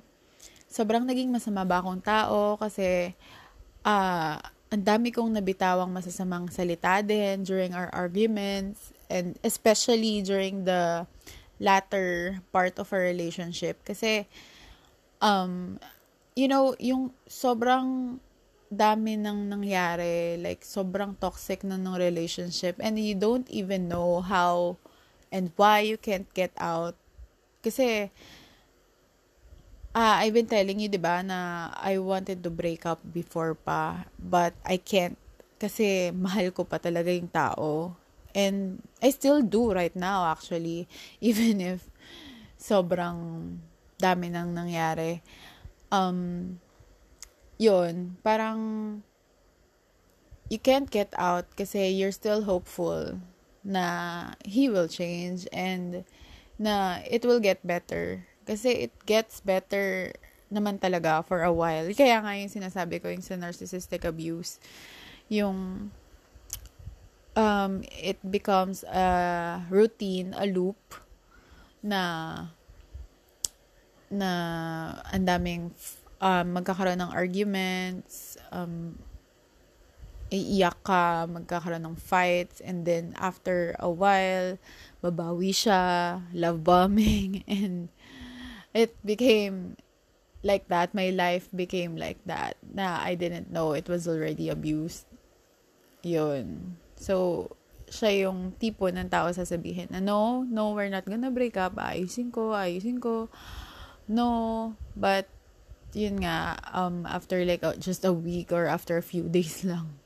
sobrang 0.70 1.04
naging 1.04 1.34
masama 1.34 1.66
ba 1.66 1.82
akong 1.82 2.04
tao 2.04 2.56
kasi 2.60 3.14
ah 3.84 4.38
uh, 4.38 4.59
ang 4.70 4.86
dami 4.86 5.10
kong 5.10 5.34
nabitawang 5.34 5.90
masasamang 5.90 6.46
salita 6.54 7.02
din 7.02 7.42
during 7.42 7.74
our 7.74 7.90
arguments 7.90 8.94
and 9.10 9.34
especially 9.42 10.22
during 10.22 10.66
the 10.70 11.10
latter 11.58 12.38
part 12.54 12.78
of 12.78 12.94
our 12.94 13.02
relationship. 13.02 13.82
Kasi 13.82 14.30
um 15.20 15.82
you 16.38 16.46
know 16.46 16.78
yung 16.78 17.10
sobrang 17.26 18.22
dami 18.70 19.18
nang 19.18 19.50
nangyari 19.50 20.38
like 20.38 20.62
sobrang 20.62 21.18
toxic 21.18 21.66
na 21.66 21.74
ng 21.74 21.98
relationship 21.98 22.78
and 22.78 23.02
you 23.02 23.18
don't 23.18 23.50
even 23.50 23.90
know 23.90 24.22
how 24.22 24.78
and 25.34 25.50
why 25.58 25.82
you 25.82 25.98
can't 25.98 26.30
get 26.38 26.54
out. 26.62 26.94
Kasi 27.66 28.14
Ah, 30.00 30.24
I've 30.24 30.32
been 30.32 30.48
telling 30.48 30.80
you, 30.80 30.88
'di 30.88 30.96
ba, 30.96 31.20
na 31.20 31.40
I 31.76 32.00
wanted 32.00 32.40
to 32.48 32.52
break 32.62 32.88
up 32.88 33.04
before 33.04 33.52
pa, 33.52 34.08
but 34.16 34.56
I 34.64 34.80
can't 34.80 35.20
kasi 35.60 36.16
mahal 36.16 36.56
ko 36.56 36.64
pa 36.64 36.80
talaga 36.80 37.12
yung 37.12 37.28
tao. 37.28 38.00
And 38.32 38.80
I 39.04 39.12
still 39.12 39.44
do 39.44 39.76
right 39.76 39.92
now 39.92 40.24
actually, 40.32 40.88
even 41.20 41.60
if 41.60 41.84
sobrang 42.56 43.20
dami 44.00 44.32
nang 44.32 44.56
nangyari. 44.56 45.20
Um, 45.92 46.64
yun, 47.60 48.16
parang 48.24 49.04
you 50.48 50.64
can't 50.64 50.88
get 50.88 51.12
out 51.20 51.44
kasi 51.60 51.92
you're 51.92 52.16
still 52.16 52.48
hopeful 52.48 53.20
na 53.68 54.32
he 54.48 54.72
will 54.72 54.88
change 54.88 55.44
and 55.52 56.08
na 56.56 57.04
it 57.04 57.28
will 57.28 57.44
get 57.44 57.60
better. 57.68 58.29
Kasi 58.50 58.90
it 58.90 58.94
gets 59.06 59.46
better 59.46 60.10
naman 60.50 60.82
talaga 60.82 61.22
for 61.22 61.46
a 61.46 61.54
while. 61.54 61.86
Kaya 61.94 62.18
nga 62.26 62.34
yung 62.34 62.50
sinasabi 62.50 62.98
ko 62.98 63.14
yung 63.14 63.22
sa 63.22 63.38
narcissistic 63.38 64.02
abuse, 64.02 64.58
yung 65.30 65.90
um, 67.38 67.74
it 67.94 68.18
becomes 68.26 68.82
a 68.90 69.62
routine, 69.70 70.34
a 70.34 70.50
loop 70.50 70.82
na 71.86 72.02
na 74.10 74.32
ang 75.14 75.24
daming 75.30 75.70
um, 76.18 76.46
magkakaroon 76.58 76.98
ng 76.98 77.14
arguments, 77.14 78.42
um, 78.50 78.98
iiyak 80.34 80.78
ka, 80.82 81.30
magkakaroon 81.30 81.86
ng 81.86 81.98
fights, 81.98 82.62
and 82.62 82.86
then 82.90 83.14
after 83.18 83.78
a 83.78 83.90
while, 83.90 84.58
babawi 85.02 85.54
siya, 85.54 86.22
love 86.34 86.66
bombing, 86.66 87.42
and 87.50 87.90
it 88.74 88.96
became 89.06 89.78
like 90.44 90.68
that. 90.68 90.94
My 90.94 91.10
life 91.10 91.50
became 91.54 91.96
like 91.96 92.20
that. 92.26 92.58
Na 92.62 93.00
I 93.02 93.16
didn't 93.16 93.52
know 93.52 93.74
it 93.74 93.90
was 93.90 94.08
already 94.08 94.50
abused. 94.50 95.06
Yun. 96.04 96.78
So, 96.96 97.50
siya 97.90 98.30
yung 98.30 98.54
tipo 98.62 98.88
ng 98.88 99.10
tao 99.10 99.34
sasabihin 99.34 99.92
na 99.92 100.00
no, 100.00 100.46
no, 100.46 100.72
we're 100.78 100.92
not 100.92 101.06
gonna 101.06 101.34
break 101.34 101.58
up. 101.58 101.76
Ayusin 101.76 102.32
ko, 102.32 102.54
ayusin 102.54 103.02
ko. 103.02 103.28
No, 104.10 104.74
but 104.96 105.28
yun 105.94 106.22
nga, 106.22 106.58
um, 106.74 107.06
after 107.10 107.42
like 107.46 107.66
uh, 107.66 107.78
just 107.78 108.06
a 108.06 108.14
week 108.14 108.54
or 108.54 108.70
after 108.70 108.98
a 108.98 109.06
few 109.06 109.26
days 109.36 109.66
lang, 109.66 110.00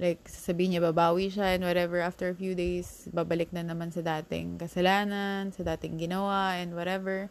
like, 0.00 0.24
sasabihin 0.24 0.80
niya 0.80 0.82
babawi 0.88 1.28
siya 1.28 1.54
and 1.54 1.62
whatever, 1.62 2.00
after 2.00 2.32
a 2.32 2.36
few 2.36 2.56
days, 2.56 3.04
babalik 3.12 3.52
na 3.52 3.60
naman 3.60 3.92
sa 3.92 4.00
dating 4.00 4.56
kasalanan, 4.56 5.52
sa 5.52 5.60
dating 5.60 6.00
ginawa 6.00 6.56
and 6.56 6.72
whatever. 6.72 7.28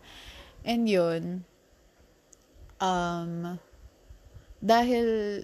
And 0.63 0.85
yun, 0.85 1.47
um, 2.83 3.59
dahil, 4.59 5.41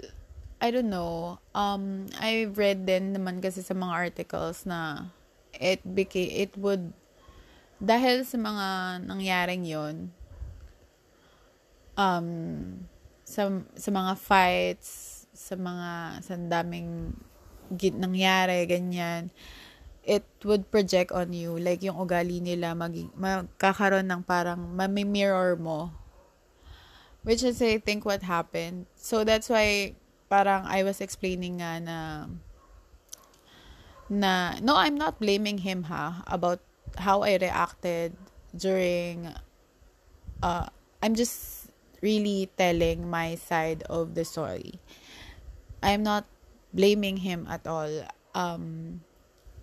I 0.59 0.67
don't 0.71 0.91
know, 0.91 1.39
um, 1.55 2.07
I 2.19 2.51
read 2.51 2.83
din 2.83 3.15
naman 3.15 3.39
kasi 3.39 3.63
sa 3.63 3.75
mga 3.75 3.93
articles 3.95 4.67
na 4.67 5.11
it 5.55 5.79
became, 5.83 6.31
it 6.31 6.51
would, 6.59 6.91
dahil 7.79 8.27
sa 8.27 8.35
mga 8.35 8.67
nangyaring 9.07 9.63
yun, 9.63 10.11
um, 11.95 12.27
sa, 13.23 13.47
sa 13.75 13.89
mga 13.91 14.13
fights, 14.19 15.23
sa 15.31 15.55
mga, 15.55 16.21
sa 16.23 16.35
daming 16.35 17.15
nangyari, 17.71 18.67
ganyan, 18.67 19.31
it 20.05 20.23
would 20.45 20.69
project 20.69 21.11
on 21.11 21.33
you. 21.33 21.57
Like, 21.57 21.81
yung 21.81 21.97
ugali 21.97 22.39
nila, 22.39 22.77
maging, 22.77 23.09
magkakaroon 23.17 24.05
ng 24.05 24.21
parang, 24.23 24.61
mami-mirror 24.77 25.57
mo. 25.57 25.91
Which 27.25 27.41
is, 27.41 27.57
I 27.61 27.81
think, 27.81 28.05
what 28.05 28.21
happened. 28.21 28.85
So, 28.93 29.25
that's 29.25 29.49
why, 29.49 29.97
parang, 30.29 30.69
I 30.69 30.85
was 30.85 31.01
explaining 31.01 31.57
nga 31.57 31.81
na, 31.81 31.97
na, 34.07 34.61
no, 34.61 34.77
I'm 34.77 34.95
not 34.95 35.17
blaming 35.17 35.65
him, 35.65 35.89
ha, 35.89 36.21
about 36.29 36.61
how 37.01 37.25
I 37.25 37.41
reacted 37.41 38.13
during, 38.55 39.33
uh, 40.45 40.69
I'm 41.01 41.17
just 41.17 41.67
really 42.05 42.53
telling 42.57 43.09
my 43.09 43.33
side 43.33 43.81
of 43.89 44.13
the 44.13 44.23
story. 44.23 44.77
I'm 45.81 46.05
not 46.05 46.29
blaming 46.73 47.17
him 47.25 47.49
at 47.49 47.65
all. 47.65 47.89
Um, 48.35 49.01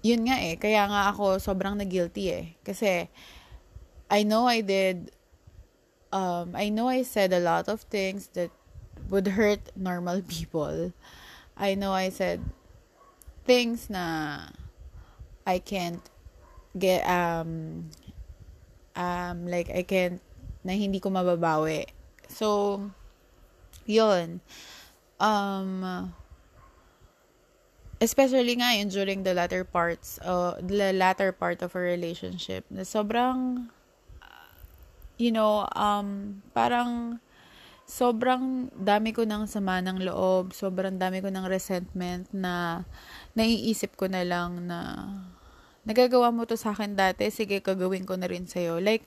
yun 0.03 0.27
nga 0.27 0.37
eh, 0.43 0.59
kaya 0.59 0.91
nga 0.91 1.15
ako 1.15 1.39
sobrang 1.39 1.79
na-guilty 1.79 2.25
eh. 2.35 2.47
Kasi, 2.67 3.07
I 4.11 4.27
know 4.27 4.51
I 4.51 4.61
did, 4.61 5.15
um, 6.11 6.53
I 6.59 6.69
know 6.69 6.91
I 6.91 7.07
said 7.07 7.33
a 7.33 7.41
lot 7.41 7.71
of 7.71 7.87
things 7.87 8.29
that 8.35 8.51
would 9.09 9.39
hurt 9.39 9.71
normal 9.79 10.21
people. 10.29 10.93
I 11.57 11.79
know 11.79 11.95
I 11.95 12.11
said 12.11 12.43
things 13.47 13.89
na 13.89 14.51
I 15.47 15.63
can't 15.63 16.03
get, 16.75 17.07
um, 17.07 17.91
um, 18.99 19.47
like, 19.47 19.71
I 19.71 19.87
can't, 19.87 20.21
na 20.67 20.75
hindi 20.75 20.99
ko 20.99 21.11
mababawi. 21.11 21.87
So, 22.27 22.91
yun. 23.87 24.43
Um, 25.23 26.15
especially 28.03 28.59
nga 28.59 28.75
during 28.91 29.23
the 29.23 29.31
latter 29.31 29.63
parts 29.63 30.19
uh, 30.27 30.59
the 30.59 30.91
latter 30.91 31.31
part 31.31 31.63
of 31.63 31.71
a 31.79 31.83
relationship 31.83 32.67
na 32.67 32.83
sobrang 32.83 33.71
you 35.23 35.31
know 35.31 35.63
um 35.79 36.43
parang 36.51 37.23
sobrang 37.87 38.75
dami 38.75 39.15
ko 39.15 39.23
ng 39.23 39.47
sama 39.47 39.79
ng 39.79 40.03
loob 40.03 40.51
sobrang 40.51 40.99
dami 40.99 41.23
ko 41.23 41.31
ng 41.31 41.47
resentment 41.47 42.27
na 42.35 42.83
naiisip 43.39 43.95
ko 43.95 44.11
na 44.11 44.27
lang 44.27 44.67
na 44.67 45.07
nagagawa 45.83 46.31
mo 46.31 46.47
to 46.47 46.55
sa 46.55 46.75
akin 46.75 46.95
dati 46.95 47.31
sige 47.31 47.59
kagawin 47.59 48.07
ko 48.07 48.15
na 48.15 48.31
rin 48.31 48.47
sa'yo. 48.47 48.79
Like 48.79 49.07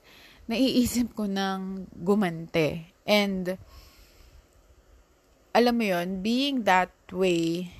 naiisip 0.51 1.15
ko 1.15 1.25
ng 1.25 1.89
gumante. 2.03 2.91
And 3.07 3.55
alam 5.55 5.73
mo 5.79 5.85
yon 5.87 6.19
being 6.19 6.67
that 6.67 6.91
way 7.15 7.71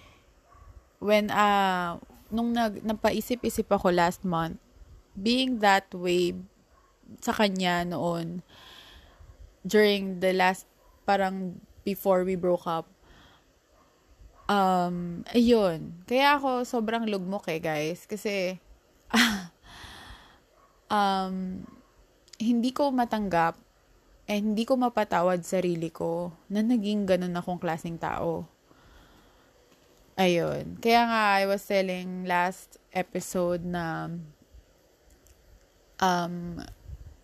when 0.99 1.29
uh 1.31 1.99
nung 2.34 2.51
nag 2.51 2.81
napaisip-isip 2.81 3.69
ako 3.69 3.93
last 3.93 4.25
month 4.25 4.58
being 5.15 5.63
that 5.63 5.88
way 5.93 6.36
sa 7.21 7.31
kanya 7.31 7.86
noon 7.86 8.41
during 9.62 10.19
the 10.19 10.34
last 10.34 10.65
parang 11.05 11.62
before 11.86 12.25
we 12.25 12.34
broke 12.34 12.65
up 12.65 12.89
um 14.45 15.25
ayun. 15.34 16.05
Kaya 16.05 16.38
ako 16.38 16.65
sobrang 16.65 17.10
lugmok 17.10 17.49
eh 17.49 17.62
guys. 17.62 18.05
Kasi 18.05 18.58
um 20.93 21.65
hindi 22.38 22.69
ko 22.75 22.91
matanggap 22.91 23.58
eh 24.25 24.41
hindi 24.41 24.65
ko 24.65 24.77
mapatawad 24.77 25.45
sarili 25.45 25.93
ko 25.93 26.34
na 26.49 26.65
naging 26.65 27.05
ganun 27.05 27.38
akong 27.38 27.62
klaseng 27.62 27.97
tao 28.01 28.49
Ayun. 30.15 30.80
Kaya 30.80 31.01
nga, 31.12 31.23
I 31.39 31.43
was 31.43 31.67
telling 31.67 32.23
last 32.23 32.80
episode 32.95 33.67
na 33.67 34.08
um, 35.99 36.63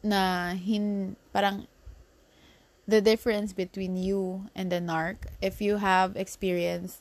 na 0.04 0.51
hin, 0.60 1.15
parang 1.32 1.71
the 2.84 2.99
difference 2.99 3.56
between 3.56 3.95
you 3.95 4.51
and 4.51 4.67
the 4.67 4.84
narc, 4.84 5.32
if 5.39 5.63
you 5.63 5.80
have 5.80 6.19
experience 6.19 6.99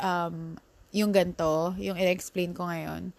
um, 0.00 0.56
yung 0.88 1.12
ganto, 1.12 1.76
yung 1.76 2.00
i-explain 2.00 2.56
ko 2.56 2.64
ngayon, 2.64 3.12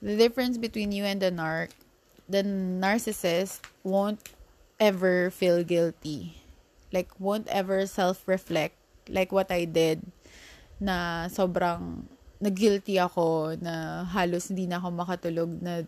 the 0.00 0.16
difference 0.16 0.56
between 0.56 0.96
you 0.96 1.04
and 1.04 1.20
the 1.20 1.28
narc, 1.28 1.76
the 2.24 2.40
narcissist 2.40 3.60
won't 3.84 4.32
ever 4.80 5.28
feel 5.28 5.60
guilty. 5.60 6.40
Like, 6.88 7.12
won't 7.20 7.52
ever 7.52 7.84
self-reflect 7.84 8.80
like 9.12 9.28
what 9.28 9.52
I 9.52 9.68
did 9.68 10.00
na 10.82 11.26
sobrang 11.30 12.02
nag-guilty 12.42 12.98
ako 13.00 13.56
na 13.62 14.04
halos 14.10 14.50
hindi 14.50 14.68
na 14.68 14.82
ako 14.82 14.88
makatulog 14.92 15.50
na, 15.62 15.86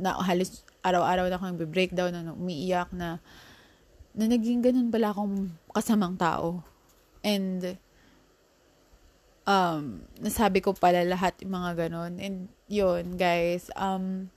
na 0.00 0.16
halos 0.22 0.64
araw-araw 0.80 1.28
na 1.28 1.36
akong 1.36 1.60
breakdown 1.68 2.14
na 2.14 2.32
umiiyak 2.32 2.88
na 2.94 3.20
na 4.10 4.26
naging 4.26 4.64
ganun 4.64 4.90
pala 4.90 5.14
akong 5.14 5.54
kasamang 5.70 6.18
tao. 6.18 6.66
And 7.22 7.78
um, 9.46 10.02
nasabi 10.18 10.58
ko 10.64 10.74
pala 10.74 11.06
lahat 11.06 11.38
yung 11.44 11.54
mga 11.54 11.86
ganun. 11.86 12.18
And 12.18 12.36
yun, 12.66 13.14
guys, 13.14 13.70
um, 13.78 14.28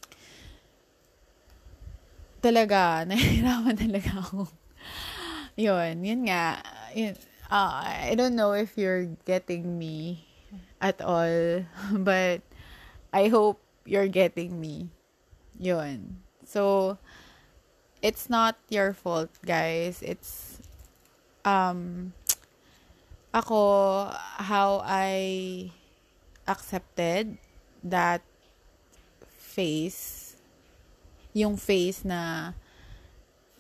talaga, 2.44 3.02
nahihirapan 3.10 3.78
talaga 3.78 4.12
ako. 4.22 4.46
yun, 5.58 6.06
yun 6.06 6.22
nga. 6.30 6.62
Yun, 6.94 7.18
uh, 7.54 8.10
I 8.10 8.16
don't 8.18 8.36
know 8.36 8.54
if 8.54 8.74
you're 8.78 9.06
getting 9.30 9.78
me 9.78 10.26
at 10.82 11.00
all, 11.02 11.66
but 11.94 12.42
I 13.14 13.30
hope 13.30 13.62
you're 13.86 14.10
getting 14.10 14.60
me. 14.60 14.90
Yun. 15.60 16.18
So, 16.46 16.98
it's 18.02 18.30
not 18.30 18.58
your 18.70 18.92
fault, 18.92 19.30
guys. 19.46 20.02
It's, 20.02 20.58
um, 21.46 22.14
ako, 23.34 24.10
how 24.42 24.82
I 24.84 25.72
accepted 26.48 27.38
that 27.84 28.22
face 29.30 30.36
yung 31.34 31.58
face 31.58 32.06
na 32.06 32.54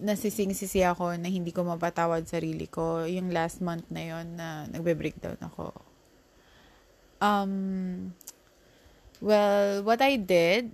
nasising-sisi 0.01 0.81
ako 0.81 1.13
na 1.17 1.29
hindi 1.29 1.53
ko 1.53 1.65
mapatawad 1.65 2.25
sarili 2.25 2.65
ko. 2.65 3.05
Yung 3.05 3.29
last 3.29 3.61
month 3.61 3.87
na 3.93 4.01
yon 4.01 4.37
na 4.37 4.65
nagbe-breakdown 4.69 5.37
ako. 5.41 5.73
Um, 7.23 7.53
well, 9.23 9.85
what 9.85 10.01
I 10.03 10.19
did, 10.19 10.73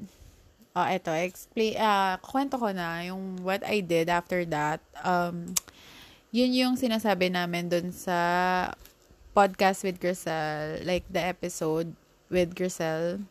uh, 0.73 0.89
eto, 0.89 1.13
explain, 1.13 1.77
uh, 1.77 2.17
kwento 2.23 2.57
ko 2.57 2.73
na 2.73 3.05
yung 3.05 3.43
what 3.45 3.61
I 3.67 3.83
did 3.85 4.09
after 4.09 4.47
that. 4.49 4.81
Um, 5.03 5.53
yun 6.33 6.55
yung 6.55 6.73
sinasabi 6.79 7.29
namin 7.29 7.69
dun 7.69 7.93
sa 7.93 8.17
podcast 9.35 9.85
with 9.85 10.01
Grisel, 10.01 10.81
like 10.87 11.05
the 11.11 11.21
episode 11.21 11.93
with 12.33 12.57
Grisel 12.57 13.21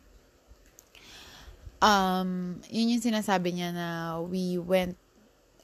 um, 1.83 2.59
yun 2.67 2.95
yung 2.95 3.03
sinasabi 3.03 3.55
niya 3.55 3.71
na 3.73 3.87
we 4.19 4.59
went, 4.59 4.95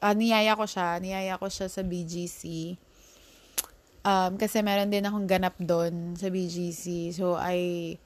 uh, 0.05 0.13
niyaya 0.13 0.53
ko 0.53 0.69
siya, 0.69 1.01
niyaya 1.01 1.41
ko 1.41 1.49
siya 1.49 1.65
sa 1.65 1.81
BGC. 1.81 2.77
Um, 4.05 4.37
kasi 4.37 4.61
meron 4.61 4.93
din 4.93 5.01
akong 5.01 5.25
ganap 5.25 5.57
doon 5.57 6.13
sa 6.13 6.29
BGC. 6.29 7.09
So, 7.17 7.33
I 7.33 7.97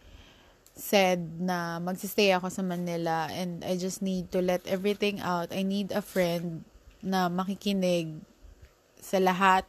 said 0.80 1.44
na 1.44 1.84
magsistay 1.84 2.32
ako 2.32 2.48
sa 2.48 2.64
Manila 2.64 3.28
and 3.28 3.68
I 3.68 3.76
just 3.76 4.00
need 4.00 4.32
to 4.32 4.40
let 4.40 4.64
everything 4.64 5.20
out. 5.20 5.52
I 5.52 5.68
need 5.68 5.92
a 5.92 6.00
friend 6.00 6.64
na 7.04 7.28
makikinig 7.28 8.24
sa 8.96 9.20
lahat 9.20 9.68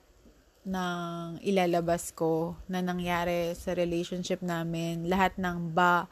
ng 0.62 1.42
ilalabas 1.42 2.14
ko 2.14 2.54
na 2.70 2.78
nangyari 2.78 3.58
sa 3.58 3.74
relationship 3.74 4.38
namin. 4.38 5.10
Lahat 5.10 5.34
ng 5.34 5.74
ba, 5.74 6.06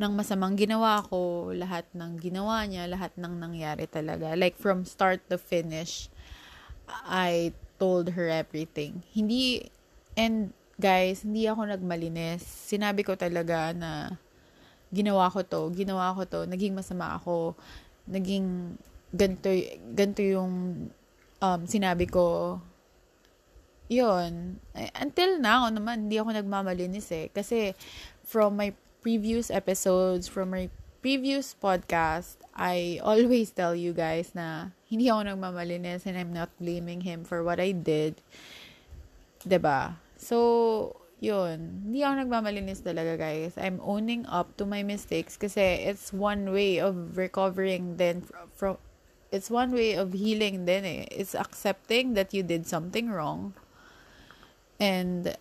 ng 0.00 0.16
masamang 0.16 0.56
ginawa 0.56 1.04
ko, 1.04 1.52
lahat 1.52 1.84
ng 1.92 2.16
ginawa 2.16 2.64
niya, 2.64 2.88
lahat 2.88 3.12
ng 3.20 3.36
nangyari 3.36 3.84
talaga. 3.84 4.32
Like 4.32 4.56
from 4.56 4.88
start 4.88 5.20
to 5.28 5.36
finish, 5.36 6.08
I 7.04 7.52
told 7.76 8.16
her 8.16 8.32
everything. 8.32 9.04
Hindi, 9.12 9.68
and 10.16 10.56
guys, 10.80 11.20
hindi 11.20 11.44
ako 11.44 11.68
nagmalinis. 11.68 12.40
Sinabi 12.40 13.04
ko 13.04 13.12
talaga 13.12 13.76
na 13.76 14.16
ginawa 14.88 15.28
ko 15.28 15.44
to, 15.44 15.68
ginawa 15.76 16.16
ko 16.16 16.24
to, 16.24 16.40
naging 16.48 16.72
masama 16.72 17.20
ako, 17.20 17.52
naging 18.08 18.80
ganito, 19.12 19.52
ganito 19.92 20.24
yung 20.24 20.52
um, 21.44 21.60
sinabi 21.68 22.08
ko. 22.08 22.56
Yun. 23.92 24.56
Until 24.96 25.36
now 25.44 25.68
naman, 25.68 26.08
hindi 26.08 26.16
ako 26.16 26.40
nagmamalinis 26.40 27.10
eh. 27.12 27.26
Kasi 27.28 27.76
from 28.24 28.56
my 28.56 28.72
previous 29.00 29.50
episodes, 29.50 30.28
from 30.28 30.52
my 30.52 30.68
previous 31.00 31.56
podcast, 31.56 32.36
I 32.54 33.00
always 33.02 33.50
tell 33.50 33.74
you 33.74 33.96
guys 33.96 34.36
na 34.36 34.76
hindi 34.84 35.08
ako 35.08 35.32
nagmamalinis 35.32 36.04
and 36.04 36.20
I'm 36.20 36.32
not 36.36 36.52
blaming 36.60 37.00
him 37.02 37.24
for 37.24 37.40
what 37.40 37.58
I 37.58 37.72
did. 37.72 38.20
ba 39.40 39.48
diba? 39.48 39.80
So, 40.20 41.00
yun. 41.24 41.88
Hindi 41.88 42.04
ako 42.04 42.14
nagmamalinis 42.28 42.84
talaga, 42.84 43.16
guys. 43.16 43.56
I'm 43.56 43.80
owning 43.80 44.28
up 44.28 44.56
to 44.60 44.68
my 44.68 44.84
mistakes 44.84 45.40
kasi 45.40 45.88
it's 45.88 46.12
one 46.12 46.52
way 46.52 46.76
of 46.76 47.16
recovering 47.16 47.96
then 47.96 48.28
from 48.52 48.76
it's 49.30 49.48
one 49.48 49.70
way 49.70 49.94
of 49.94 50.12
healing 50.12 50.66
then 50.66 50.84
eh. 50.84 51.06
It's 51.10 51.34
accepting 51.34 52.14
that 52.14 52.34
you 52.34 52.42
did 52.42 52.66
something 52.66 53.08
wrong. 53.08 53.54
And 54.80 55.36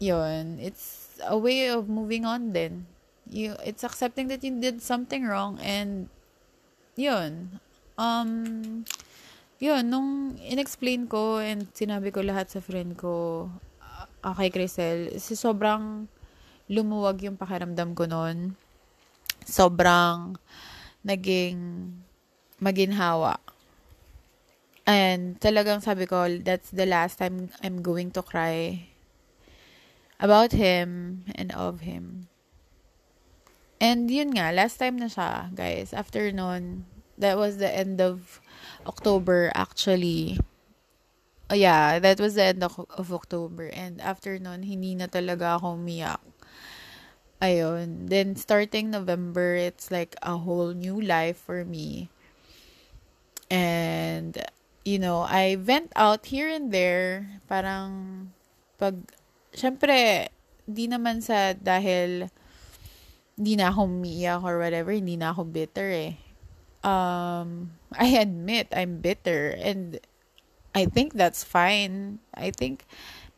yun, 0.00 0.58
it's 0.58 1.09
a 1.24 1.36
way 1.36 1.68
of 1.68 1.88
moving 1.88 2.24
on 2.24 2.52
then. 2.52 2.86
You, 3.30 3.54
it's 3.64 3.84
accepting 3.84 4.26
that 4.28 4.42
you 4.42 4.58
did 4.58 4.82
something 4.82 5.24
wrong 5.24 5.58
and 5.62 6.10
yun. 6.98 7.60
Um, 7.96 8.84
yun, 9.62 9.86
nung 9.86 10.40
inexplain 10.40 11.06
ko 11.06 11.38
and 11.38 11.68
sinabi 11.76 12.10
ko 12.10 12.24
lahat 12.24 12.50
sa 12.50 12.58
friend 12.58 12.96
ko, 12.98 13.46
uh, 14.24 14.34
kay 14.34 14.50
Crisel, 14.50 15.14
si 15.20 15.38
sobrang 15.38 16.08
lumuwag 16.66 17.22
yung 17.22 17.38
pakiramdam 17.38 17.94
ko 17.94 18.04
noon. 18.08 18.58
Sobrang 19.46 20.34
naging 21.06 21.92
maginhawa. 22.58 23.38
And 24.90 25.38
talagang 25.38 25.86
sabi 25.86 26.10
ko, 26.10 26.26
that's 26.42 26.74
the 26.74 26.88
last 26.88 27.22
time 27.22 27.54
I'm 27.62 27.78
going 27.78 28.10
to 28.18 28.26
cry 28.26 28.89
about 30.20 30.52
him 30.52 31.24
and 31.34 31.50
of 31.56 31.80
him. 31.80 32.28
And 33.80 34.12
yun 34.12 34.36
nga, 34.36 34.52
last 34.52 34.76
time 34.76 35.00
na 35.00 35.08
siya, 35.08 35.48
guys. 35.56 35.96
After 35.96 36.28
nun, 36.30 36.84
that 37.16 37.40
was 37.40 37.56
the 37.56 37.72
end 37.72 38.00
of 38.00 38.44
October 38.86 39.50
actually. 39.56 40.38
Oh, 41.50 41.58
yeah, 41.58 41.98
that 41.98 42.20
was 42.20 42.36
the 42.36 42.44
end 42.44 42.62
of, 42.62 42.78
of 42.94 43.10
October. 43.12 43.72
And 43.72 43.98
after 44.00 44.38
nun, 44.38 44.62
hindi 44.62 44.94
na 44.94 45.08
talaga 45.08 45.58
ako 45.58 45.80
umiyak. 45.80 46.22
Ayun. 47.42 48.06
Then, 48.06 48.36
starting 48.36 48.92
November, 48.92 49.56
it's 49.56 49.90
like 49.90 50.14
a 50.22 50.36
whole 50.36 50.76
new 50.76 51.00
life 51.00 51.40
for 51.40 51.64
me. 51.64 52.12
And, 53.50 54.38
you 54.84 55.00
know, 55.00 55.26
I 55.26 55.56
went 55.58 55.90
out 55.96 56.30
here 56.30 56.46
and 56.46 56.70
there. 56.70 57.42
Parang, 57.48 58.30
pag 58.78 59.10
syempre, 59.54 60.30
di 60.66 60.86
naman 60.86 61.22
sa 61.22 61.54
dahil 61.54 62.30
hindi 63.40 63.56
na 63.56 63.72
ako 63.72 63.88
umiiyak 63.88 64.44
or 64.44 64.60
whatever, 64.60 64.92
hindi 64.92 65.16
na 65.16 65.32
ako 65.32 65.48
bitter 65.48 65.88
eh. 65.88 66.12
Um, 66.84 67.72
I 67.96 68.20
admit 68.20 68.68
I'm 68.72 69.00
bitter 69.00 69.56
and 69.56 70.00
I 70.74 70.86
think 70.86 71.16
that's 71.16 71.42
fine. 71.42 72.20
I 72.36 72.52
think 72.52 72.84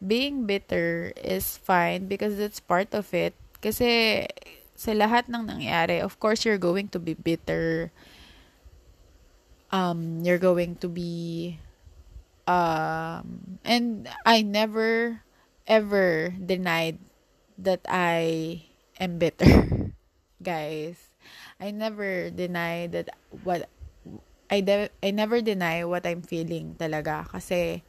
being 0.03 0.45
bitter 0.45 1.15
is 1.17 1.57
fine 1.57 2.07
because 2.07 2.39
it's 2.39 2.61
part 2.61 2.93
of 2.93 3.15
it. 3.15 3.35
Kasi 3.63 4.27
sa 4.75 4.91
lahat 4.93 5.31
ng 5.31 5.47
nangyari, 5.47 6.03
of 6.03 6.19
course 6.19 6.45
you're 6.45 6.61
going 6.61 6.91
to 6.91 6.99
be 6.99 7.15
bitter. 7.15 7.95
Um, 9.71 10.21
you're 10.27 10.43
going 10.43 10.77
to 10.85 10.89
be 10.91 11.57
um 12.43 13.59
and 13.63 14.11
I 14.27 14.43
never 14.43 15.23
ever 15.67 16.35
denied 16.35 16.99
that 17.59 17.81
I 17.89 18.65
am 18.99 19.19
bitter. 19.19 19.95
Guys, 20.43 20.99
I 21.61 21.71
never 21.71 22.31
deny 22.31 22.91
that 22.91 23.15
what 23.47 23.71
I 24.51 24.61
de- 24.61 24.93
I 25.03 25.11
never 25.15 25.41
deny 25.41 25.85
what 25.87 26.05
I'm 26.05 26.21
feeling 26.21 26.75
talaga 26.77 27.31
kasi 27.31 27.87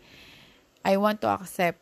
I 0.86 0.96
want 1.02 1.20
to 1.26 1.34
accept 1.34 1.82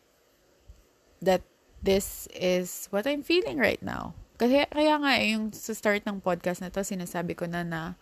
that 1.20 1.44
this 1.84 2.26
is 2.32 2.88
what 2.90 3.06
I'm 3.06 3.22
feeling 3.22 3.60
right 3.60 3.82
now. 3.82 4.16
Kasi 4.40 4.64
kaya 4.72 4.98
nga 4.98 5.12
eh, 5.20 5.36
yung 5.36 5.52
sa 5.54 5.76
start 5.76 6.02
ng 6.08 6.24
podcast 6.24 6.64
na 6.64 6.72
to 6.72 6.82
sinasabi 6.82 7.36
ko 7.36 7.46
na 7.46 7.62
na 7.62 7.94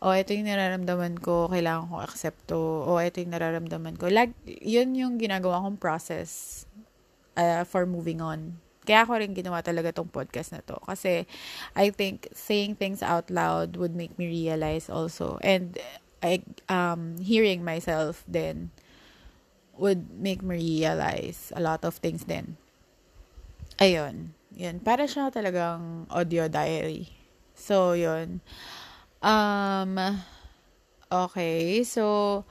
oh, 0.00 0.16
ito 0.16 0.32
yung 0.32 0.48
nararamdaman 0.48 1.20
ko, 1.20 1.46
kailangan 1.52 1.92
ko 1.92 2.00
accept 2.00 2.40
to, 2.48 2.56
oh, 2.88 2.96
ito 2.96 3.20
yung 3.20 3.36
nararamdaman 3.36 4.00
ko. 4.00 4.08
Like, 4.08 4.32
yun 4.48 4.96
yung 4.96 5.20
ginagawa 5.20 5.60
kong 5.60 5.76
process 5.76 6.64
uh, 7.36 7.64
for 7.64 7.86
moving 7.86 8.20
on. 8.20 8.58
Kaya 8.86 9.04
ako 9.04 9.20
rin 9.20 9.36
ginawa 9.36 9.60
talaga 9.60 9.92
tong 9.92 10.08
podcast 10.08 10.56
na 10.56 10.64
to. 10.64 10.80
Kasi 10.82 11.28
I 11.76 11.92
think 11.92 12.32
saying 12.32 12.80
things 12.80 13.04
out 13.04 13.28
loud 13.28 13.76
would 13.76 13.94
make 13.94 14.16
me 14.16 14.26
realize 14.26 14.88
also. 14.88 15.38
And 15.44 15.76
I, 16.24 16.42
um, 16.68 17.20
hearing 17.20 17.62
myself 17.62 18.24
then 18.26 18.72
would 19.76 20.12
make 20.16 20.42
me 20.42 20.56
realize 20.56 21.52
a 21.56 21.60
lot 21.60 21.84
of 21.84 21.96
things 22.00 22.24
then. 22.24 22.56
Ayun. 23.80 24.36
Yun. 24.56 24.80
Para 24.84 25.08
siya 25.08 25.32
talagang 25.32 26.04
audio 26.12 26.48
diary. 26.48 27.08
So, 27.56 27.92
yun. 27.96 28.44
Um, 29.24 29.96
okay. 31.08 31.84
So, 31.84 32.44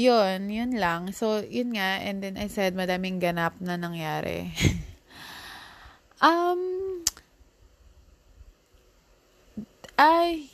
yun, 0.00 0.48
yun 0.48 0.72
lang. 0.80 1.12
So, 1.12 1.44
yun 1.44 1.76
nga. 1.76 2.00
And 2.00 2.24
then 2.24 2.40
I 2.40 2.48
said, 2.48 2.72
madaming 2.72 3.20
ganap 3.20 3.60
na 3.60 3.76
nangyari. 3.76 4.48
um, 6.24 6.60
ay, 10.00 10.48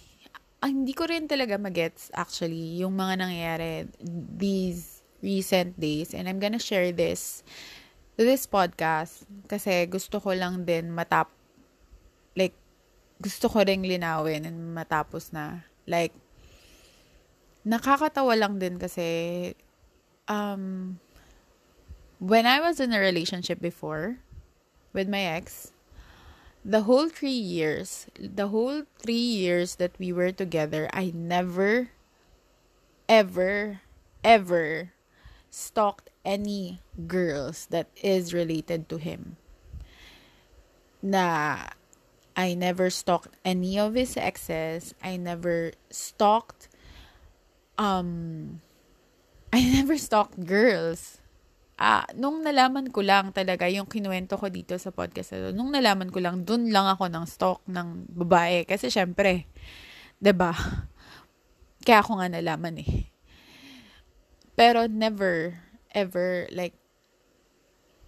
ah, 0.58 0.66
hindi 0.66 0.90
ko 0.90 1.06
rin 1.06 1.30
talaga 1.30 1.54
magets 1.54 2.10
actually 2.10 2.82
yung 2.82 2.98
mga 2.98 3.22
nangyari 3.22 3.86
these 4.34 5.06
recent 5.22 5.78
days. 5.78 6.10
And 6.10 6.26
I'm 6.26 6.42
gonna 6.42 6.58
share 6.58 6.90
this 6.90 7.46
to 8.18 8.26
this 8.26 8.50
podcast 8.50 9.28
kasi 9.46 9.86
gusto 9.86 10.18
ko 10.18 10.32
lang 10.32 10.64
din 10.64 10.90
matap 10.90 11.28
like 12.32 12.56
gusto 13.20 13.52
ko 13.52 13.60
ring 13.60 13.84
linawin 13.84 14.48
and 14.48 14.72
matapos 14.72 15.36
na 15.36 15.68
like 15.84 16.16
nakakatawa 17.66 18.38
lang 18.38 18.62
din 18.62 18.78
kasi 18.78 19.52
um 20.30 20.96
when 22.22 22.46
I 22.46 22.62
was 22.62 22.78
in 22.78 22.94
a 22.94 23.00
relationship 23.02 23.60
before 23.60 24.22
with 24.94 25.10
my 25.10 25.20
ex 25.20 25.74
the 26.62 26.86
whole 26.86 27.10
3 27.10 27.28
years 27.28 28.06
the 28.14 28.48
whole 28.48 28.86
3 29.02 29.12
years 29.12 29.76
that 29.82 29.98
we 29.98 30.14
were 30.14 30.30
together 30.30 30.86
I 30.94 31.10
never 31.10 31.90
ever 33.10 33.82
ever 34.22 34.94
stalked 35.50 36.10
any 36.24 36.80
girls 37.06 37.66
that 37.70 37.86
is 38.02 38.34
related 38.34 38.88
to 38.90 38.98
him. 38.98 39.36
Na 41.00 41.70
I 42.36 42.52
never 42.52 42.90
stalked 42.90 43.32
any 43.44 43.78
of 43.78 43.94
his 43.94 44.16
exes. 44.16 44.92
I 45.02 45.16
never 45.16 45.72
stalked 45.88 46.68
um, 47.78 48.60
I 49.52 49.60
never 49.64 49.96
stalked 49.96 50.36
girls. 50.44 51.20
Ah, 51.76 52.08
nung 52.16 52.40
nalaman 52.40 52.88
ko 52.88 53.04
lang 53.04 53.36
talaga 53.36 53.68
yung 53.68 53.84
kinuwento 53.84 54.40
ko 54.40 54.48
dito 54.48 54.80
sa 54.80 54.88
podcast 54.88 55.36
na 55.36 55.52
nung 55.52 55.68
nalaman 55.68 56.08
ko 56.08 56.24
lang, 56.24 56.40
dun 56.40 56.72
lang 56.72 56.88
ako 56.88 57.12
ng 57.12 57.24
stalk 57.28 57.60
ng 57.68 58.08
babae. 58.16 58.64
Kasi 58.64 58.88
syempre, 58.88 59.44
ba 60.16 60.24
diba? 60.24 60.52
Kaya 61.84 62.00
ako 62.00 62.18
nga 62.18 62.32
nalaman 62.32 62.80
eh. 62.80 63.12
Pero 64.56 64.88
never, 64.88 65.60
ever, 65.92 66.48
like, 66.48 66.72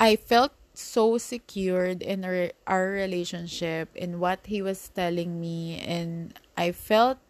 I 0.01 0.17
felt 0.17 0.57
so 0.73 1.21
secured 1.21 2.01
in 2.01 2.25
our, 2.25 2.57
our 2.65 2.89
relationship, 2.89 3.93
in 3.93 4.17
what 4.17 4.49
he 4.49 4.65
was 4.65 4.89
telling 4.89 5.37
me, 5.37 5.77
and 5.85 6.33
I 6.57 6.73
felt 6.73 7.21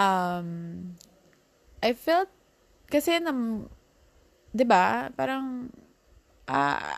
um, 0.00 0.48
I 1.84 1.92
felt, 1.92 2.32
kasi 2.88 3.20
nam, 3.20 3.68
'di 4.56 4.64
ba? 4.64 5.12
Parang 5.12 5.68
uh, 6.48 6.96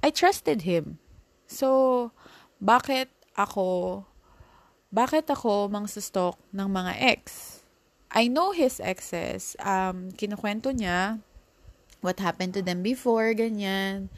I 0.00 0.08
trusted 0.14 0.62
him. 0.62 1.02
So, 1.50 2.10
bakit 2.62 3.10
ako 3.34 4.06
bakit 4.90 5.30
ako 5.30 5.70
mang 5.70 5.86
stalk 5.86 6.38
ng 6.50 6.66
mga 6.66 6.92
ex? 6.98 7.22
I 8.10 8.26
know 8.26 8.50
his 8.50 8.82
exes. 8.82 9.54
Um, 9.62 10.10
kinukwento 10.10 10.74
niya 10.74 11.22
what 12.02 12.18
happened 12.18 12.56
to 12.56 12.62
them 12.64 12.82
before, 12.82 13.30
ganyan. 13.36 14.10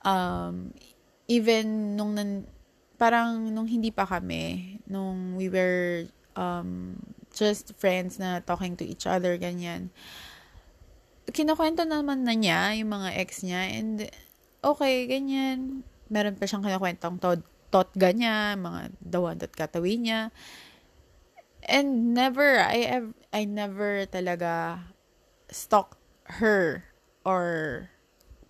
Um, 0.00 0.72
even 1.28 1.98
nung 1.98 2.16
nan, 2.16 2.48
parang 2.96 3.52
nung 3.52 3.68
hindi 3.68 3.92
pa 3.92 4.06
kami, 4.08 4.78
nung 4.88 5.36
we 5.36 5.52
were 5.52 6.08
um, 6.38 6.96
just 7.34 7.72
friends 7.76 8.20
na 8.20 8.40
talking 8.44 8.76
to 8.78 8.84
each 8.84 9.08
other, 9.08 9.36
ganyan. 9.40 9.90
Kinakwento 11.32 11.82
naman 11.88 12.28
na 12.28 12.36
niya 12.36 12.76
yung 12.76 12.92
mga 12.92 13.16
ex 13.16 13.42
niya 13.42 13.72
and 13.72 14.08
okay, 14.62 15.08
ganyan. 15.08 15.82
Meron 16.12 16.36
pa 16.36 16.44
siyang 16.44 16.64
kinakwentong 16.64 17.18
tot, 17.18 17.42
tot 17.72 17.90
ganyan, 17.96 18.60
mga 18.60 18.92
dawan 19.00 19.40
at 19.40 19.52
katawi 19.52 19.96
niya. 19.96 20.28
And 21.62 22.12
never, 22.12 22.58
I 22.58 22.84
have, 22.90 23.14
I 23.30 23.46
never 23.46 24.04
talaga 24.10 24.82
stalked 25.52 26.00
her 26.40 26.84
or 27.22 27.86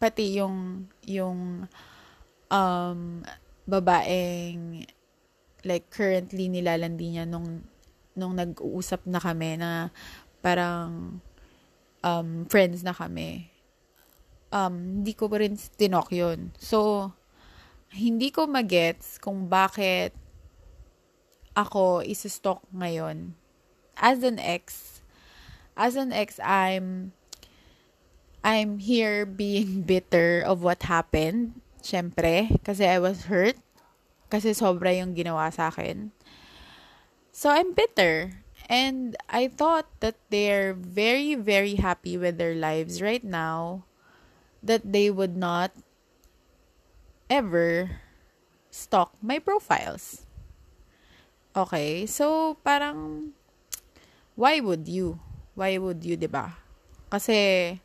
pati 0.01 0.39
yung 0.39 0.89
yung 1.07 1.69
um 2.51 3.23
babaeng 3.71 4.83
like 5.63 5.87
currently 5.95 6.51
nilalandi 6.51 7.15
niya 7.15 7.25
nung 7.29 7.63
nung 8.13 8.37
nag-uusap 8.37 9.05
na 9.09 9.21
kami 9.21 9.57
na 9.57 9.89
parang 10.45 11.21
um, 12.03 12.45
friends 12.51 12.83
na 12.85 12.93
kami, 12.93 13.49
um, 14.53 15.01
hindi 15.01 15.17
ko 15.17 15.31
rin 15.33 15.57
tinok 15.57 16.13
yun. 16.13 16.53
So, 16.61 17.11
hindi 17.93 18.29
ko 18.33 18.45
magets 18.49 19.17
kung 19.17 19.49
bakit 19.49 20.13
ako 21.53 22.05
isa-stalk 22.05 22.65
ngayon. 22.73 23.37
As 23.97 24.25
an 24.25 24.41
ex, 24.41 25.01
as 25.77 25.97
an 25.97 26.13
ex, 26.13 26.41
I'm, 26.41 27.13
I'm 28.45 28.81
here 28.81 29.25
being 29.25 29.83
bitter 29.89 30.43
of 30.45 30.61
what 30.65 30.85
happened. 30.85 31.61
Siyempre, 31.83 32.63
kasi 32.63 32.87
I 32.87 33.03
was 33.03 33.27
hurt. 33.27 33.59
Kasi 34.33 34.57
sobra 34.57 34.97
yung 34.97 35.13
ginawa 35.13 35.53
sa 35.53 35.69
akin. 35.69 36.09
So 37.33 37.49
I'm 37.49 37.73
bitter. 37.73 38.45
And 38.69 39.17
I 39.29 39.49
thought 39.49 39.89
that 40.01 40.17
they're 40.31 40.73
very, 40.73 41.35
very 41.35 41.75
happy 41.77 42.17
with 42.17 42.39
their 42.39 42.55
lives 42.55 43.03
right 43.03 43.25
now, 43.25 43.85
that 44.63 44.93
they 44.93 45.11
would 45.11 45.37
not 45.37 45.73
ever 47.29 48.01
stalk 48.71 49.13
my 49.21 49.39
profiles. 49.39 50.25
Okay, 51.53 52.07
so 52.07 52.57
parang, 52.65 53.33
why 54.37 54.61
would 54.61 54.89
you? 54.89 55.21
Why 55.53 55.77
would 55.77 56.01
you, 56.05 56.17
di 56.17 56.29
ba? 56.29 56.57
Kasi, 57.13 57.77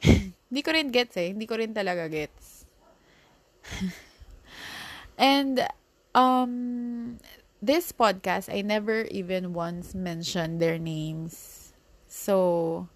hindi 0.48 0.60
ko 0.64 0.72
rin 0.72 0.88
gets 0.88 1.20
eh. 1.20 1.36
Hindi 1.36 1.44
ko 1.44 1.60
rin 1.60 1.76
talaga 1.76 2.08
gets. 2.08 2.64
And, 5.20 5.60
um, 6.16 7.20
this 7.62 7.94
podcast, 7.94 8.50
I 8.50 8.66
never 8.66 9.06
even 9.14 9.54
once 9.54 9.94
mentioned 9.94 10.58
their 10.58 10.82
names. 10.82 11.70
So, 12.10 12.90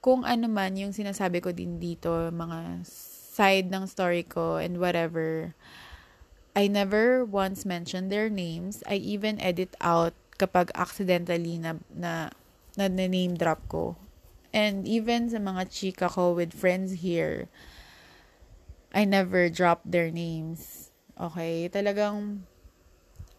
kung 0.00 0.24
ano 0.24 0.48
man 0.48 0.80
yung 0.80 0.96
sinasabi 0.96 1.44
ko 1.44 1.52
din 1.52 1.76
dito, 1.76 2.32
mga 2.32 2.88
side 2.88 3.68
ng 3.68 3.84
story 3.84 4.24
ko 4.24 4.56
and 4.56 4.80
whatever, 4.80 5.52
I 6.56 6.72
never 6.72 7.22
once 7.22 7.68
mentioned 7.68 8.08
their 8.08 8.32
names. 8.32 8.82
I 8.88 8.96
even 8.96 9.36
edit 9.38 9.76
out 9.84 10.16
kapag 10.40 10.72
accidentally 10.72 11.60
na, 11.60 11.76
na, 11.92 12.32
na 12.80 12.88
name 12.88 13.36
drop 13.36 13.60
ko. 13.68 14.00
And 14.56 14.88
even 14.88 15.28
sa 15.30 15.38
mga 15.38 15.68
chika 15.68 16.08
ko 16.10 16.32
with 16.32 16.56
friends 16.56 17.04
here, 17.04 17.46
I 18.90 19.04
never 19.04 19.52
drop 19.52 19.84
their 19.84 20.10
names. 20.10 20.90
Okay? 21.14 21.68
Talagang 21.70 22.49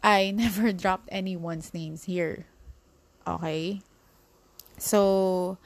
I 0.03 0.31
never 0.35 0.73
dropped 0.73 1.09
anyone's 1.11 1.73
names 1.73 2.05
here. 2.05 2.45
Okay? 3.25 3.81
So, 4.77 5.57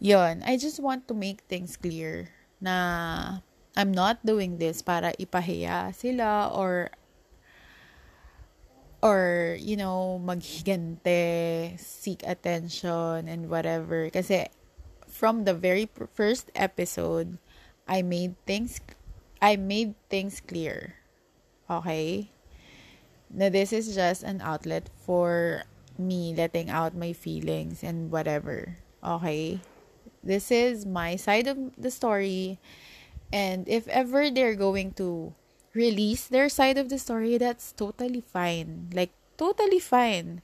yon 0.00 0.42
I 0.44 0.56
just 0.56 0.80
want 0.80 1.08
to 1.08 1.14
make 1.14 1.40
things 1.48 1.76
clear 1.76 2.28
na 2.60 3.44
I'm 3.76 3.92
not 3.92 4.20
doing 4.20 4.60
this 4.60 4.84
para 4.84 5.16
ipahiya 5.16 5.96
sila 5.96 6.52
or 6.52 6.92
or 9.04 9.56
you 9.60 9.76
know 9.76 10.20
maghigante 10.20 11.76
seek 11.80 12.20
attention 12.24 13.28
and 13.28 13.48
whatever 13.48 14.08
kasi 14.08 14.48
from 15.08 15.44
the 15.44 15.56
very 15.56 15.88
first 16.12 16.52
episode 16.56 17.40
I 17.88 18.00
made 18.04 18.36
things 18.44 18.80
I 19.40 19.56
made 19.56 19.96
things 20.08 20.40
clear 20.40 21.00
okay 21.68 22.33
na 23.34 23.50
this 23.50 23.74
is 23.74 23.98
just 23.98 24.22
an 24.22 24.38
outlet 24.40 24.86
for 24.94 25.66
me 25.98 26.34
letting 26.34 26.70
out 26.70 26.94
my 26.94 27.12
feelings 27.12 27.82
and 27.82 28.10
whatever. 28.10 28.78
Okay? 29.02 29.60
This 30.22 30.50
is 30.50 30.86
my 30.86 31.16
side 31.16 31.46
of 31.46 31.58
the 31.76 31.90
story. 31.90 32.58
And 33.34 33.68
if 33.68 33.90
ever 33.90 34.30
they're 34.30 34.54
going 34.54 34.94
to 35.02 35.34
release 35.74 36.30
their 36.30 36.48
side 36.48 36.78
of 36.78 36.88
the 36.88 36.98
story, 36.98 37.36
that's 37.36 37.72
totally 37.72 38.22
fine. 38.22 38.90
Like, 38.94 39.10
totally 39.36 39.82
fine. 39.82 40.40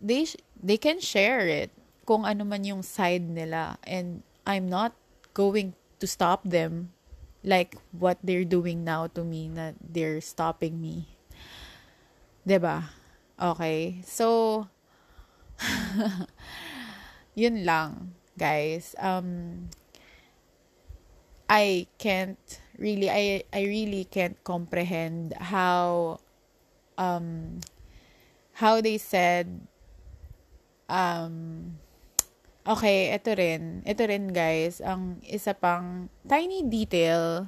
They, 0.00 0.24
sh- 0.24 0.40
they 0.62 0.78
can 0.78 1.00
share 1.00 1.46
it 1.46 1.70
kung 2.06 2.24
ano 2.24 2.44
man 2.44 2.62
yung 2.62 2.82
side 2.82 3.26
nila. 3.26 3.78
And 3.82 4.22
I'm 4.46 4.70
not 4.70 4.94
going 5.34 5.74
to 5.98 6.06
stop 6.06 6.46
them 6.46 6.94
like 7.42 7.74
what 7.90 8.18
they're 8.22 8.46
doing 8.46 8.84
now 8.84 9.06
to 9.18 9.22
me 9.22 9.48
na 9.48 9.72
they're 9.82 10.20
stopping 10.20 10.80
me. 10.80 11.15
'Di 12.46 12.62
ba? 12.62 12.94
Okay. 13.34 14.06
So 14.06 14.62
yun 17.34 17.66
lang, 17.66 18.14
guys. 18.38 18.94
Um 19.02 19.66
I 21.50 21.90
can't 21.98 22.38
really 22.78 23.10
I 23.10 23.42
I 23.50 23.66
really 23.66 24.06
can't 24.06 24.38
comprehend 24.46 25.34
how 25.42 26.22
um 26.94 27.58
how 28.62 28.78
they 28.78 28.98
said 29.02 29.66
um 30.86 31.74
Okay, 32.66 33.14
ito 33.14 33.30
rin. 33.38 33.86
Ito 33.86 34.10
rin 34.10 34.34
guys, 34.34 34.82
ang 34.82 35.22
isa 35.22 35.54
pang 35.54 36.10
tiny 36.26 36.66
detail 36.66 37.46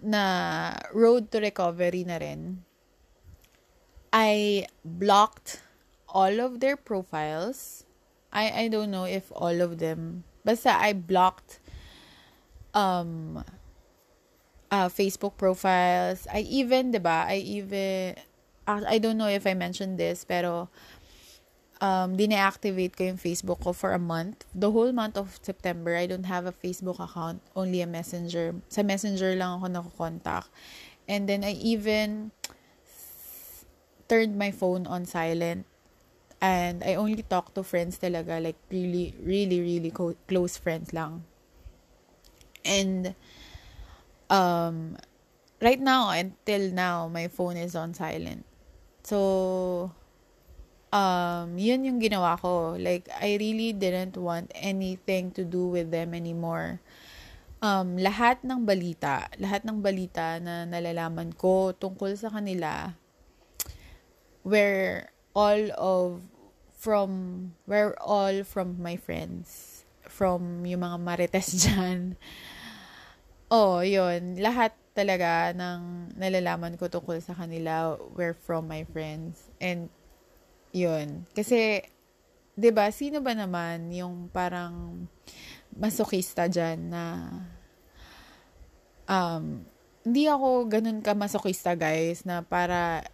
na 0.00 0.24
road 0.96 1.28
to 1.28 1.36
recovery 1.44 2.08
na 2.08 2.16
rin. 2.16 2.64
I 4.12 4.66
blocked 4.84 5.62
all 6.08 6.40
of 6.40 6.60
their 6.60 6.76
profiles. 6.76 7.84
I 8.32 8.64
I 8.64 8.68
don't 8.68 8.92
know 8.92 9.04
if 9.04 9.32
all 9.32 9.60
of 9.60 9.78
them. 9.80 10.24
Basta 10.44 10.76
I 10.76 10.92
blocked 10.92 11.60
um 12.76 13.44
uh, 14.72 14.88
Facebook 14.88 15.36
profiles. 15.36 16.26
I 16.32 16.44
even, 16.48 16.92
'di 16.92 17.00
ba? 17.00 17.28
I 17.28 17.44
even 17.44 18.16
I 18.66 18.98
don't 18.98 19.18
know 19.18 19.28
if 19.28 19.44
I 19.44 19.54
mentioned 19.58 19.98
this, 19.98 20.24
pero 20.24 20.70
um, 21.82 22.14
dine-activate 22.14 22.94
ko 22.94 23.10
yung 23.10 23.18
Facebook 23.18 23.58
ko 23.60 23.74
for 23.74 23.90
a 23.90 23.98
month. 23.98 24.46
The 24.54 24.70
whole 24.70 24.94
month 24.94 25.18
of 25.18 25.42
September, 25.42 25.98
I 25.98 26.06
don't 26.06 26.30
have 26.30 26.46
a 26.46 26.54
Facebook 26.54 27.02
account, 27.02 27.42
only 27.58 27.82
a 27.82 27.90
messenger. 27.90 28.54
Sa 28.70 28.86
messenger 28.86 29.34
lang 29.34 29.58
ako 29.58 29.66
nakokontakt. 29.66 30.48
And 31.10 31.26
then 31.26 31.42
I 31.42 31.58
even 31.58 32.30
turned 34.12 34.36
my 34.36 34.52
phone 34.52 34.84
on 34.84 35.08
silent. 35.08 35.64
And 36.36 36.84
I 36.84 37.00
only 37.00 37.24
talk 37.24 37.56
to 37.56 37.64
friends 37.64 37.96
talaga, 37.96 38.36
like 38.36 38.60
really, 38.68 39.16
really, 39.16 39.64
really 39.64 39.88
co- 39.88 40.20
close 40.28 40.60
friends 40.60 40.92
lang. 40.92 41.24
And 42.60 43.16
um, 44.28 45.00
right 45.64 45.80
now, 45.80 46.12
until 46.12 46.68
now, 46.76 47.08
my 47.08 47.32
phone 47.32 47.56
is 47.56 47.72
on 47.72 47.96
silent. 47.96 48.44
So, 49.00 49.96
um, 50.92 51.56
yun 51.56 51.88
yung 51.88 51.96
ginawa 51.96 52.36
ko. 52.36 52.76
Like, 52.76 53.08
I 53.16 53.40
really 53.40 53.72
didn't 53.72 54.20
want 54.20 54.52
anything 54.52 55.32
to 55.40 55.42
do 55.46 55.72
with 55.72 55.88
them 55.88 56.12
anymore. 56.12 56.84
Um, 57.62 57.96
lahat 57.96 58.42
ng 58.44 58.66
balita, 58.66 59.30
lahat 59.38 59.64
ng 59.64 59.80
balita 59.80 60.42
na 60.42 60.66
nalalaman 60.66 61.30
ko 61.32 61.70
tungkol 61.72 62.18
sa 62.18 62.28
kanila, 62.28 62.98
were 64.44 65.08
all 65.34 65.64
of, 65.78 66.22
from, 66.74 67.52
were 67.66 67.96
all 68.00 68.44
from 68.44 68.82
my 68.82 68.96
friends. 68.96 69.82
From 70.06 70.66
yung 70.66 70.82
mga 70.82 70.98
marites 71.00 71.56
dyan. 71.64 72.18
Oh, 73.48 73.80
yun. 73.80 74.36
Lahat 74.38 74.76
talaga 74.92 75.56
ng 75.56 76.12
nalalaman 76.20 76.76
ko 76.76 76.88
tungkol 76.88 77.20
sa 77.24 77.32
kanila 77.32 77.96
were 78.12 78.36
from 78.36 78.68
my 78.68 78.84
friends. 78.92 79.48
And 79.56 79.88
yun. 80.72 81.24
Kasi, 81.32 81.84
'di 82.56 82.70
ba 82.72 82.92
sino 82.92 83.24
ba 83.24 83.32
naman 83.32 83.88
yung 83.92 84.28
parang 84.28 85.08
masokista 85.72 86.48
diyan 86.48 86.78
na 86.92 87.04
um, 89.08 89.64
hindi 90.04 90.28
ako 90.28 90.68
ganun 90.68 91.00
ka 91.00 91.16
masokista 91.16 91.72
guys 91.72 92.28
na 92.28 92.44
para 92.44 93.06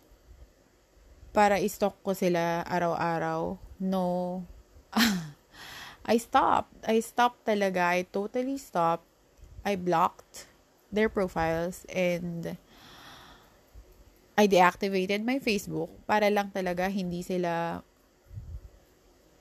para 1.33 1.61
i-stalk 1.61 2.01
ko 2.03 2.17
sila 2.17 2.65
araw-araw. 2.67 3.61
No. 3.79 4.43
I 6.09 6.17
stopped. 6.17 6.73
I 6.89 7.05
stopped 7.05 7.45
talaga. 7.45 7.93
I 7.95 8.09
totally 8.09 8.57
stopped. 8.57 9.05
I 9.63 9.77
blocked 9.77 10.49
their 10.89 11.13
profiles 11.13 11.85
and 11.93 12.57
I 14.39 14.47
deactivated 14.47 15.27
my 15.27 15.43
Facebook 15.43 15.91
para 16.09 16.31
lang 16.33 16.55
talaga 16.55 16.89
hindi 16.89 17.21
sila 17.27 17.83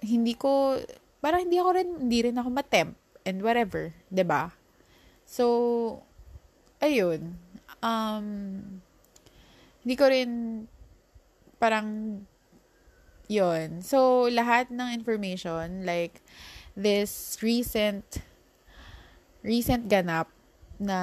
hindi 0.02 0.34
ko 0.34 0.82
para 1.22 1.38
hindi 1.38 1.62
ako 1.62 1.70
rin 1.78 1.90
hindi 2.02 2.20
rin 2.26 2.38
ako 2.38 2.50
matemp 2.50 2.94
and 3.24 3.40
whatever, 3.46 3.94
'di 4.10 4.26
ba? 4.26 4.52
So 5.24 5.46
ayun. 6.82 7.38
Um 7.80 8.28
hindi 9.86 9.96
ko 9.96 10.06
rin 10.10 10.32
parang 11.58 12.22
yon 13.28 13.84
So 13.84 14.32
lahat 14.32 14.72
ng 14.72 14.90
information 14.96 15.84
like 15.84 16.24
this 16.78 17.36
recent 17.44 18.24
recent 19.44 19.92
ganap 19.92 20.32
na 20.78 21.00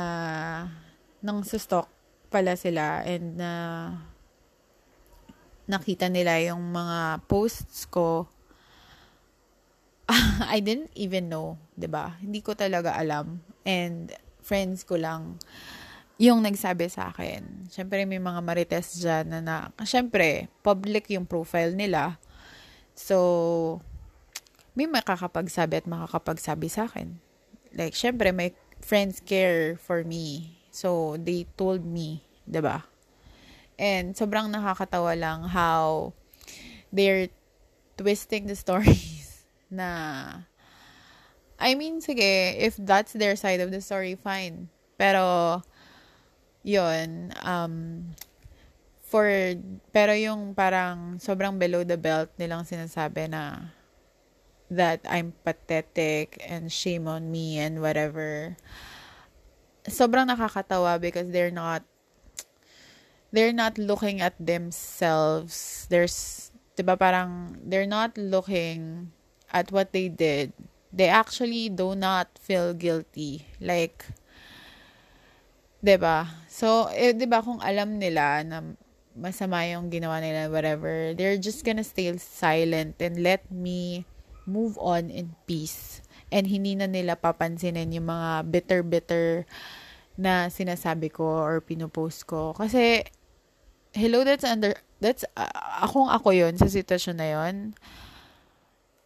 ng 1.20 1.38
stock 1.44 1.90
pala 2.30 2.58
sila 2.58 3.02
and 3.06 3.38
na 3.38 3.50
uh, 3.50 3.86
nakita 5.64 6.12
nila 6.12 6.36
yung 6.44 6.60
mga 6.74 7.24
posts 7.24 7.88
ko. 7.88 8.28
I 10.52 10.60
didn't 10.60 10.92
even 10.92 11.32
know, 11.32 11.56
'di 11.78 11.88
ba? 11.88 12.20
Hindi 12.20 12.44
ko 12.44 12.52
talaga 12.52 12.92
alam. 12.92 13.40
And 13.64 14.12
friends 14.44 14.84
ko 14.84 15.00
lang 15.00 15.40
yung 16.18 16.42
nagsabi 16.42 16.86
sa 16.90 17.10
akin. 17.10 17.66
Syempre 17.70 18.06
may 18.06 18.22
mga 18.22 18.40
marites 18.40 19.02
diyan 19.02 19.30
na, 19.30 19.40
na 19.42 19.84
syempre 19.86 20.46
public 20.62 21.10
yung 21.10 21.26
profile 21.26 21.74
nila. 21.74 22.22
So 22.94 23.82
may 24.78 24.86
makakapagsabi 24.86 25.82
at 25.82 25.86
makakapagsabi 25.90 26.70
sa 26.70 26.86
akin. 26.86 27.18
Like 27.74 27.98
syempre 27.98 28.30
may 28.30 28.54
friends 28.78 29.18
care 29.18 29.74
for 29.78 30.06
me 30.06 30.54
So, 30.74 31.14
they 31.14 31.46
told 31.54 31.86
me, 31.86 32.26
ba? 32.50 32.82
And 33.78 34.18
sobrang 34.18 34.50
nakakatawa 34.50 35.14
lang 35.14 35.46
how 35.54 36.10
they're 36.90 37.30
twisting 37.94 38.50
the 38.50 38.58
stories 38.58 39.46
na 39.70 40.42
I 41.62 41.78
mean, 41.78 42.02
sige, 42.02 42.58
if 42.58 42.74
that's 42.74 43.14
their 43.14 43.38
side 43.38 43.62
of 43.62 43.70
the 43.70 43.78
story, 43.78 44.18
fine. 44.18 44.66
Pero, 44.98 45.62
yun, 46.64 47.30
um, 47.44 48.02
for, 49.04 49.28
pero 49.94 50.16
yung 50.16 50.56
parang 50.56 51.22
sobrang 51.22 51.54
below 51.60 51.84
the 51.86 52.00
belt 52.00 52.32
nilang 52.34 52.66
sinasabi 52.66 53.30
na 53.30 53.70
that 54.72 55.04
I'm 55.06 55.36
pathetic 55.44 56.40
and 56.42 56.72
shame 56.72 57.06
on 57.06 57.30
me 57.30 57.60
and 57.60 57.78
whatever 57.78 58.56
sobrang 59.88 60.28
nakakatawa 60.28 60.96
because 61.00 61.28
they're 61.28 61.52
not 61.52 61.84
they're 63.32 63.52
not 63.52 63.76
looking 63.76 64.20
at 64.22 64.34
themselves. 64.38 65.86
There's 65.90 66.50
'di 66.74 66.82
ba 66.86 66.96
parang 66.96 67.60
they're 67.60 67.88
not 67.88 68.16
looking 68.16 69.10
at 69.52 69.68
what 69.70 69.92
they 69.92 70.08
did. 70.08 70.54
They 70.94 71.10
actually 71.10 71.68
do 71.68 71.98
not 71.98 72.38
feel 72.38 72.72
guilty. 72.72 73.44
Like 73.60 74.08
'di 75.84 75.96
ba? 76.00 76.43
So, 76.54 76.86
eh, 76.94 77.10
'di 77.10 77.26
ba 77.26 77.42
kung 77.42 77.58
alam 77.58 77.98
nila 77.98 78.46
na 78.46 78.62
masama 79.18 79.66
yung 79.66 79.90
ginawa 79.90 80.22
nila 80.22 80.46
whatever, 80.46 81.10
they're 81.18 81.38
just 81.38 81.66
gonna 81.66 81.82
stay 81.82 82.14
silent 82.14 82.94
and 83.02 83.18
let 83.18 83.42
me 83.50 84.06
move 84.46 84.78
on 84.78 85.10
in 85.10 85.34
peace 85.50 85.98
and 86.30 86.46
hindi 86.46 86.78
na 86.78 86.86
nila 86.86 87.18
papansinin 87.18 87.90
yung 87.90 88.06
mga 88.06 88.46
bitter-bitter 88.50 89.46
na 90.14 90.46
sinasabi 90.46 91.10
ko 91.10 91.26
or 91.26 91.58
pinopost 91.58 92.26
ko. 92.26 92.54
Kasi, 92.54 93.02
hello, 93.94 94.22
that's 94.22 94.46
under, 94.46 94.78
that's, 94.98 95.26
uh, 95.34 95.50
akong 95.82 96.10
ako 96.10 96.34
yon 96.34 96.54
sa 96.54 96.70
sitwasyon 96.70 97.16
na 97.18 97.28
yon 97.34 97.54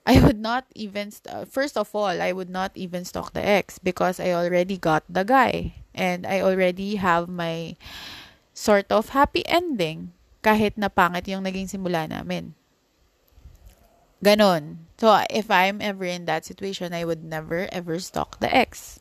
I 0.08 0.24
would 0.24 0.40
not 0.40 0.64
even, 0.72 1.12
st- 1.12 1.48
first 1.52 1.76
of 1.76 1.92
all, 1.92 2.16
I 2.16 2.32
would 2.32 2.48
not 2.48 2.72
even 2.72 3.04
stalk 3.04 3.36
the 3.36 3.44
ex 3.44 3.76
because 3.76 4.16
I 4.16 4.32
already 4.32 4.80
got 4.80 5.04
the 5.04 5.20
guy. 5.20 5.84
And 5.98 6.22
I 6.22 6.40
already 6.40 7.02
have 7.02 7.26
my 7.26 7.74
sort 8.54 8.86
of 8.94 9.10
happy 9.10 9.42
ending 9.50 10.14
kahit 10.46 10.78
na 10.78 10.86
pangit 10.86 11.26
yung 11.26 11.42
naging 11.42 11.66
simula 11.66 12.06
namin. 12.06 12.54
Ganon. 14.22 14.86
So, 14.98 15.14
if 15.30 15.50
I'm 15.50 15.78
ever 15.82 16.06
in 16.06 16.26
that 16.26 16.46
situation, 16.46 16.94
I 16.94 17.06
would 17.06 17.22
never 17.22 17.70
ever 17.70 17.98
stalk 18.02 18.42
the 18.42 18.50
ex. 18.50 18.98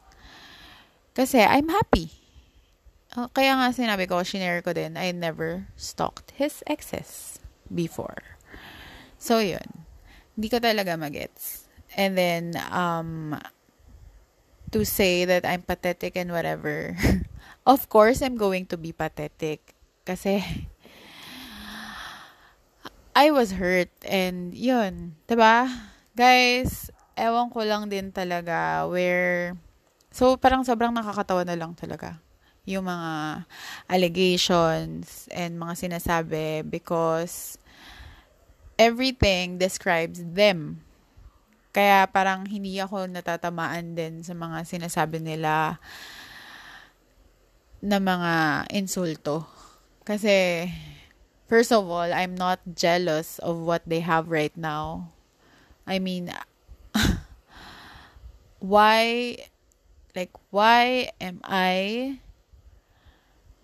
Kasi 1.18 1.42
I'm 1.42 1.74
happy. 1.74 2.14
Uh, 3.18 3.26
kaya 3.34 3.58
nga 3.58 3.74
sinabi 3.74 4.06
ko, 4.06 4.22
shinare 4.22 4.62
ko 4.62 4.78
din, 4.78 4.94
I 4.94 5.10
never 5.10 5.66
stalked 5.74 6.38
his 6.38 6.62
exes 6.70 7.42
before. 7.74 8.38
So, 9.18 9.42
yun. 9.42 9.86
Hindi 10.38 10.54
ko 10.54 10.62
talaga 10.62 10.94
magets. 10.94 11.66
And 11.98 12.14
then, 12.14 12.54
um, 12.70 13.42
to 14.72 14.84
say 14.84 15.26
that 15.26 15.46
I'm 15.46 15.62
pathetic 15.62 16.16
and 16.16 16.32
whatever, 16.32 16.98
of 17.66 17.90
course, 17.90 18.22
I'm 18.22 18.36
going 18.36 18.66
to 18.74 18.78
be 18.78 18.92
pathetic. 18.92 19.76
Kasi, 20.06 20.44
I 23.18 23.32
was 23.32 23.58
hurt 23.58 23.90
and 24.06 24.54
yun, 24.54 25.18
ba? 25.26 25.66
Guys, 26.14 26.94
ewan 27.18 27.50
ko 27.50 27.66
lang 27.66 27.90
din 27.90 28.14
talaga 28.14 28.86
where 28.86 29.58
so 30.14 30.38
parang 30.38 30.62
sobrang 30.62 30.94
nakakatawa 30.94 31.42
na 31.42 31.58
lang 31.58 31.74
talaga 31.74 32.22
yung 32.68 32.86
mga 32.86 33.44
allegations 33.90 35.26
and 35.34 35.58
mga 35.58 35.74
sinasabi 35.88 36.62
because 36.68 37.58
everything 38.78 39.58
describes 39.58 40.22
them. 40.22 40.84
Kaya 41.78 42.10
parang 42.10 42.50
hindi 42.50 42.82
ako 42.82 43.06
natatamaan 43.06 43.94
din 43.94 44.26
sa 44.26 44.34
mga 44.34 44.66
sinasabi 44.66 45.22
nila 45.22 45.78
na 47.86 48.02
mga 48.02 48.66
insulto. 48.74 49.46
Kasi 50.02 50.66
First 51.48 51.72
of 51.72 51.88
all, 51.88 52.12
I'm 52.12 52.36
not 52.36 52.60
jealous 52.76 53.40
of 53.40 53.64
what 53.64 53.88
they 53.88 54.04
have 54.04 54.28
right 54.28 54.52
now. 54.58 55.16
I 55.88 55.98
mean, 55.98 56.28
why, 58.60 59.38
like, 60.14 60.36
why 60.52 61.12
am 61.22 61.40
I 61.48 62.20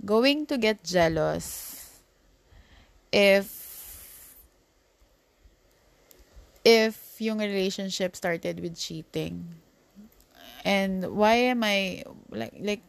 going 0.05 0.47
to 0.47 0.57
get 0.57 0.87
jealous 0.87 1.99
if, 3.11 3.51
if 6.63 7.02
yung 7.23 7.39
relationship 7.39 8.19
started 8.19 8.59
with 8.59 8.75
cheating? 8.75 9.47
And 10.67 11.15
why 11.15 11.51
am 11.51 11.63
I, 11.63 12.03
like, 12.29 12.55
like, 12.59 12.83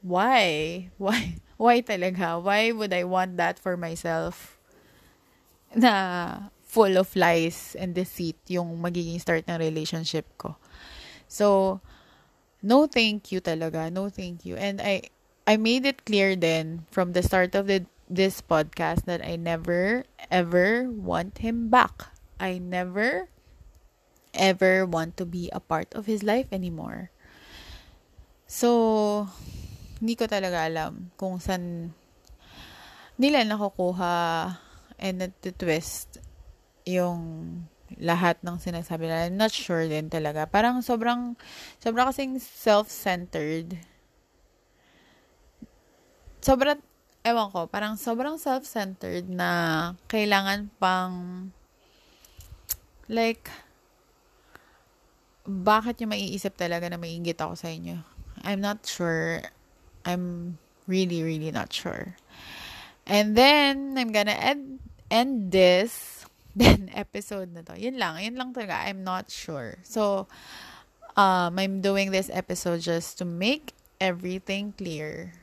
why? 0.00 0.88
Why? 0.96 1.36
why 1.58 1.82
talaga? 1.82 2.40
Why 2.40 2.72
would 2.72 2.94
I 2.94 3.04
want 3.04 3.36
that 3.36 3.58
for 3.58 3.76
myself? 3.76 4.56
Na 5.74 6.48
full 6.64 6.96
of 6.96 7.12
lies 7.18 7.76
and 7.76 7.92
deceit 7.92 8.38
yung 8.46 8.78
magiging 8.80 9.20
start 9.20 9.44
ng 9.50 9.58
relationship 9.58 10.24
ko. 10.38 10.56
So, 11.26 11.80
no 12.62 12.86
thank 12.86 13.34
you 13.34 13.42
talaga. 13.42 13.92
No 13.92 14.08
thank 14.08 14.46
you. 14.46 14.56
And 14.56 14.80
I 14.80 15.12
I 15.44 15.58
made 15.58 15.84
it 15.84 16.06
clear 16.06 16.38
then 16.38 16.86
from 16.88 17.12
the 17.12 17.24
start 17.24 17.52
of 17.58 17.66
the, 17.66 17.84
this 18.08 18.40
podcast 18.40 19.04
that 19.10 19.20
I 19.20 19.36
never 19.36 20.06
ever 20.30 20.88
want 20.88 21.42
him 21.42 21.68
back. 21.68 22.14
I 22.38 22.62
never 22.62 23.28
ever 24.38 24.86
want 24.86 25.18
to 25.18 25.26
be 25.26 25.50
a 25.50 25.60
part 25.60 25.90
of 25.92 26.06
his 26.06 26.22
life 26.22 26.48
anymore. 26.54 27.10
So, 28.48 29.28
hindi 30.00 30.14
ko 30.16 30.30
talaga 30.30 30.64
alam 30.64 31.10
kung 31.18 31.42
saan 31.42 31.92
nila 33.18 33.42
nakukuha 33.44 34.16
and 34.96 35.26
nag-twist 35.26 36.22
yung 36.86 37.20
lahat 37.98 38.40
ng 38.46 38.56
sinasabi 38.56 39.10
nila. 39.10 39.28
I'm 39.28 39.36
not 39.36 39.52
sure 39.52 39.84
din 39.84 40.08
talaga. 40.08 40.46
Parang 40.46 40.80
sobrang, 40.80 41.36
sobrang 41.82 42.08
kasing 42.08 42.38
self-centered. 42.38 43.76
Sobrang, 46.38 46.80
ewan 47.26 47.48
ko, 47.50 47.66
parang 47.66 47.98
sobrang 47.98 48.38
self-centered 48.38 49.26
na 49.28 49.50
kailangan 50.06 50.70
pang, 50.78 51.50
like, 53.10 53.50
bakit 55.48 56.04
yung 56.04 56.12
maiisip 56.12 56.60
talaga 56.60 56.92
na 56.92 57.00
maiingit 57.00 57.40
ako 57.40 57.56
sa 57.56 57.72
inyo? 57.72 57.96
I'm 58.44 58.60
not 58.60 58.84
sure 58.84 59.40
I'm 60.08 60.56
really, 60.88 61.22
really 61.22 61.52
not 61.52 61.72
sure. 61.72 62.16
And 63.04 63.36
then, 63.36 63.96
I'm 63.96 64.12
gonna 64.12 64.36
end, 64.36 64.80
end 65.12 65.52
this 65.52 66.24
then 66.58 66.88
episode 66.96 67.52
na 67.52 67.60
to. 67.68 67.76
Yun 67.76 68.00
lang. 68.00 68.24
Yun 68.24 68.36
lang 68.40 68.50
talaga. 68.56 68.88
I'm 68.88 69.04
not 69.04 69.30
sure. 69.30 69.76
So, 69.84 70.26
um, 71.16 71.60
I'm 71.60 71.84
doing 71.84 72.10
this 72.10 72.32
episode 72.32 72.80
just 72.80 73.20
to 73.20 73.24
make 73.28 73.76
everything 74.00 74.72
clear. 74.76 75.36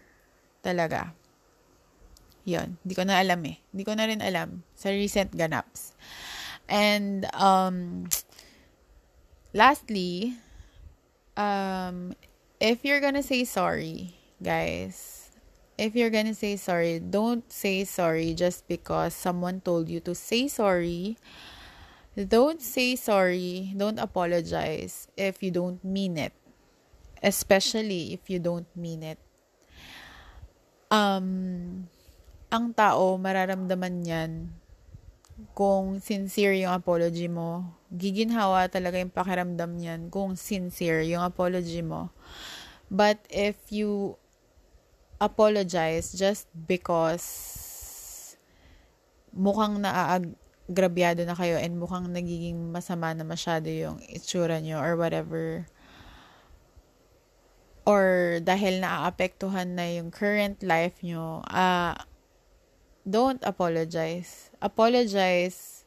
Talaga. 0.65 1.13
Yun. 2.43 2.77
Hindi 2.81 2.93
ko 2.97 3.05
na 3.05 3.21
alam 3.21 3.41
eh. 3.45 3.57
Hindi 3.69 3.83
ko 3.85 3.93
na 3.93 4.05
rin 4.09 4.21
alam 4.21 4.65
sa 4.73 4.89
recent 4.89 5.33
ganaps. 5.33 5.93
And, 6.65 7.29
um, 7.37 8.09
lastly, 9.55 10.35
um, 11.39 12.11
if 12.59 12.83
you're 12.83 12.99
gonna 12.99 13.23
say 13.23 13.47
sorry, 13.47 14.19
guys, 14.43 15.31
if 15.79 15.95
you're 15.95 16.11
gonna 16.11 16.35
say 16.35 16.59
sorry, 16.59 16.99
don't 16.99 17.47
say 17.47 17.87
sorry 17.87 18.35
just 18.35 18.67
because 18.67 19.15
someone 19.15 19.63
told 19.63 19.87
you 19.87 20.03
to 20.03 20.13
say 20.13 20.51
sorry. 20.51 21.15
Don't 22.15 22.59
say 22.63 22.95
sorry, 22.95 23.75
don't 23.75 23.99
apologize 23.99 25.07
if 25.15 25.43
you 25.43 25.51
don't 25.51 25.83
mean 25.83 26.19
it. 26.19 26.31
Especially 27.23 28.13
if 28.13 28.29
you 28.29 28.39
don't 28.39 28.67
mean 28.75 29.03
it. 29.03 29.19
Um, 30.91 31.87
ang 32.47 32.71
tao, 32.71 33.19
mararamdaman 33.19 34.07
yan 34.07 34.31
kung 35.51 35.99
sincere 35.99 36.55
yung 36.63 36.71
apology 36.71 37.27
mo. 37.27 37.75
Giginhawa 37.91 38.71
talaga 38.71 38.99
yung 38.99 39.11
pakiramdam 39.11 39.75
niyan 39.75 40.01
kung 40.07 40.39
sincere 40.39 41.03
yung 41.03 41.23
apology 41.23 41.83
mo. 41.83 42.11
But 42.87 43.19
if 43.27 43.59
you 43.67 44.15
apologize 45.19 46.11
just 46.15 46.47
because 46.53 47.25
mukhang 49.35 49.83
naaagrabyado 49.83 51.27
na 51.27 51.35
kayo 51.35 51.59
and 51.59 51.75
mukhang 51.75 52.07
nagiging 52.11 52.71
masama 52.71 53.11
na 53.11 53.27
masyado 53.27 53.67
yung 53.67 53.99
itsura 54.07 54.63
nyo 54.63 54.79
or 54.79 54.95
whatever. 54.95 55.67
Or 57.85 58.39
dahil 58.41 58.81
naaapektuhan 58.81 59.77
na 59.77 59.85
yung 59.99 60.09
current 60.09 60.63
life 60.65 60.97
nyo, 61.05 61.45
uh, 61.45 61.93
don't 63.05 63.39
apologize. 63.45 64.49
Apologize. 64.59 65.85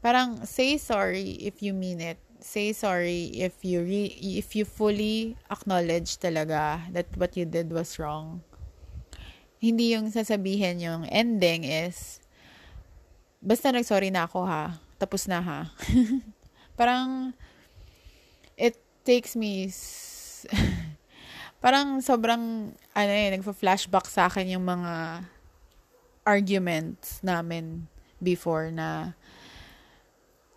Parang 0.00 0.46
say 0.46 0.78
sorry 0.78 1.36
if 1.42 1.60
you 1.60 1.74
mean 1.74 2.00
it 2.00 2.16
say 2.40 2.72
sorry 2.72 3.36
if 3.36 3.60
you 3.60 3.84
re- 3.84 4.16
if 4.16 4.56
you 4.56 4.64
fully 4.64 5.36
acknowledge 5.52 6.16
talaga 6.16 6.80
that 6.88 7.04
what 7.20 7.36
you 7.36 7.44
did 7.44 7.68
was 7.68 8.00
wrong. 8.00 8.40
Hindi 9.60 9.92
yung 9.92 10.08
sasabihin 10.08 10.80
yung 10.80 11.04
ending 11.12 11.68
is 11.68 12.24
basta 13.44 13.68
nag-sorry 13.68 14.08
na 14.08 14.24
ako 14.24 14.48
ha. 14.48 14.80
Tapos 14.96 15.28
na 15.28 15.44
ha. 15.44 15.60
parang 16.80 17.36
it 18.56 18.80
takes 19.04 19.36
me 19.36 19.68
parang 21.64 22.00
sobrang 22.00 22.72
ano 22.72 23.12
eh 23.12 23.28
nagfa-flashback 23.36 24.08
sa 24.08 24.32
akin 24.32 24.56
yung 24.56 24.64
mga 24.64 25.24
arguments 26.24 27.20
namin 27.24 27.88
before 28.20 28.68
na 28.68 29.16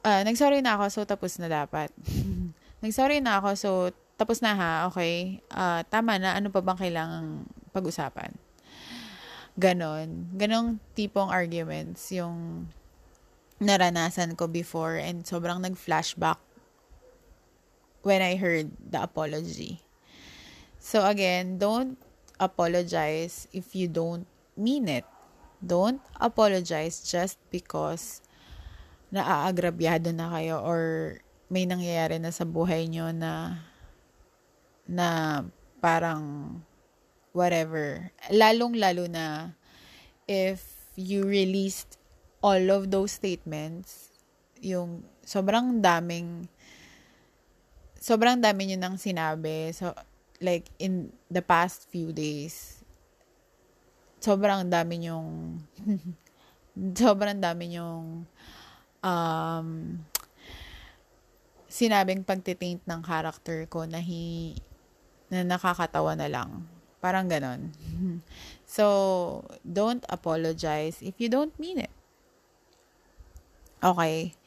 uh, 0.03 0.21
nagsorry 0.27 0.59
na 0.59 0.75
ako, 0.75 0.85
so 0.91 0.99
tapos 1.07 1.39
na 1.39 1.47
dapat. 1.47 1.89
nagsorry 2.83 3.23
na 3.23 3.39
ako, 3.39 3.49
so 3.55 3.71
tapos 4.13 4.39
na 4.39 4.53
ha, 4.53 4.73
okay. 4.87 5.41
Uh, 5.49 5.81
tama 5.89 6.21
na, 6.21 6.37
ano 6.37 6.53
pa 6.53 6.61
bang 6.61 6.77
kailangang 6.77 7.49
pag-usapan? 7.73 8.31
Ganon. 9.57 10.29
Ganong 10.37 10.77
tipong 10.93 11.33
arguments 11.33 12.13
yung 12.13 12.69
naranasan 13.57 14.37
ko 14.37 14.45
before 14.45 14.97
and 14.97 15.25
sobrang 15.25 15.61
nag-flashback 15.61 16.37
when 18.03 18.21
I 18.21 18.35
heard 18.37 18.69
the 18.79 19.01
apology. 19.01 19.81
So 20.77 21.07
again, 21.07 21.57
don't 21.57 21.95
apologize 22.37 23.47
if 23.55 23.73
you 23.73 23.87
don't 23.87 24.27
mean 24.59 24.91
it. 24.91 25.07
Don't 25.63 26.03
apologize 26.19 27.07
just 27.07 27.39
because 27.47 28.19
naaagrabyado 29.15 30.11
na 30.11 30.27
kayo 30.35 30.59
or 30.59 30.81
may 31.47 31.63
nangyayari 31.63 32.19
na 32.19 32.35
sa 32.35 32.43
buhay 32.43 32.91
nyo 32.91 33.15
na 33.15 33.63
na 34.83 35.39
parang 35.79 36.59
whatever. 37.31 38.11
Lalong-lalo 38.27 39.07
na 39.07 39.55
if 40.27 40.91
you 40.99 41.23
released 41.23 41.95
all 42.43 42.61
of 42.69 42.91
those 42.91 43.15
statements, 43.15 44.11
yung 44.59 45.07
sobrang 45.23 45.79
daming 45.79 46.51
sobrang 48.03 48.43
dami 48.43 48.67
niyo 48.67 48.77
nang 48.83 48.99
sinabi. 48.99 49.71
So, 49.71 49.95
like, 50.43 50.67
in 50.75 51.15
the 51.31 51.39
past 51.39 51.87
few 51.87 52.11
days, 52.11 52.82
sobrang 54.23 54.63
dami 54.71 55.03
niyong 55.03 55.59
sobrang 57.03 57.43
dami 57.43 57.75
niyong 57.75 58.23
um, 59.03 59.67
sinabing 61.73 62.21
pagtitaint 62.21 62.85
ng 62.85 63.01
character 63.01 63.65
ko 63.65 63.89
na 63.89 63.97
hi, 63.97 64.53
na 65.33 65.41
nakakatawa 65.41 66.13
na 66.13 66.29
lang. 66.29 66.69
Parang 67.01 67.25
ganon. 67.25 67.73
so, 68.69 69.41
don't 69.65 70.05
apologize 70.07 71.01
if 71.01 71.17
you 71.17 71.27
don't 71.27 71.57
mean 71.57 71.81
it. 71.81 71.93
Okay. 73.83 74.37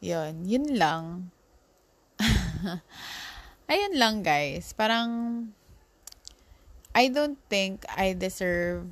Yun. 0.00 0.46
Yun 0.46 0.66
lang. 0.78 1.04
Ayun 3.70 3.94
lang, 3.98 4.22
guys. 4.22 4.72
Parang, 4.72 5.10
I 6.96 7.12
don't 7.12 7.36
think 7.52 7.84
I 7.92 8.16
deserve, 8.16 8.88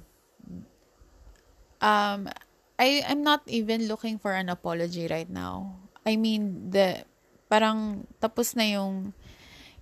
um, 1.80 2.28
I, 2.76 3.00
I'm 3.08 3.24
not 3.24 3.40
even 3.48 3.88
looking 3.88 4.20
for 4.20 4.36
an 4.36 4.52
apology 4.52 5.08
right 5.08 5.28
now. 5.28 5.80
I 6.04 6.20
mean, 6.20 6.68
the, 6.68 7.08
parang, 7.48 8.04
tapos 8.20 8.60
na 8.60 8.68
yung, 8.68 9.16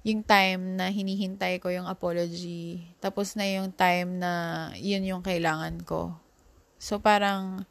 yung 0.06 0.22
time 0.22 0.78
na 0.78 0.94
hinihintay 0.94 1.58
ko 1.58 1.74
yung 1.74 1.90
apology. 1.90 2.94
Tapos 3.02 3.34
na 3.34 3.42
yung 3.42 3.74
time 3.74 4.22
na 4.22 4.70
yun 4.78 5.02
yung 5.02 5.22
kailangan 5.26 5.82
ko. 5.82 6.14
So, 6.78 7.02
parang, 7.02 7.66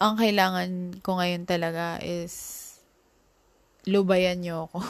ang 0.00 0.14
kailangan 0.16 1.04
ko 1.04 1.20
ngayon 1.20 1.44
talaga 1.44 2.00
is 2.00 2.58
lubayan 3.84 4.40
nyo 4.40 4.64
ako. 4.72 4.80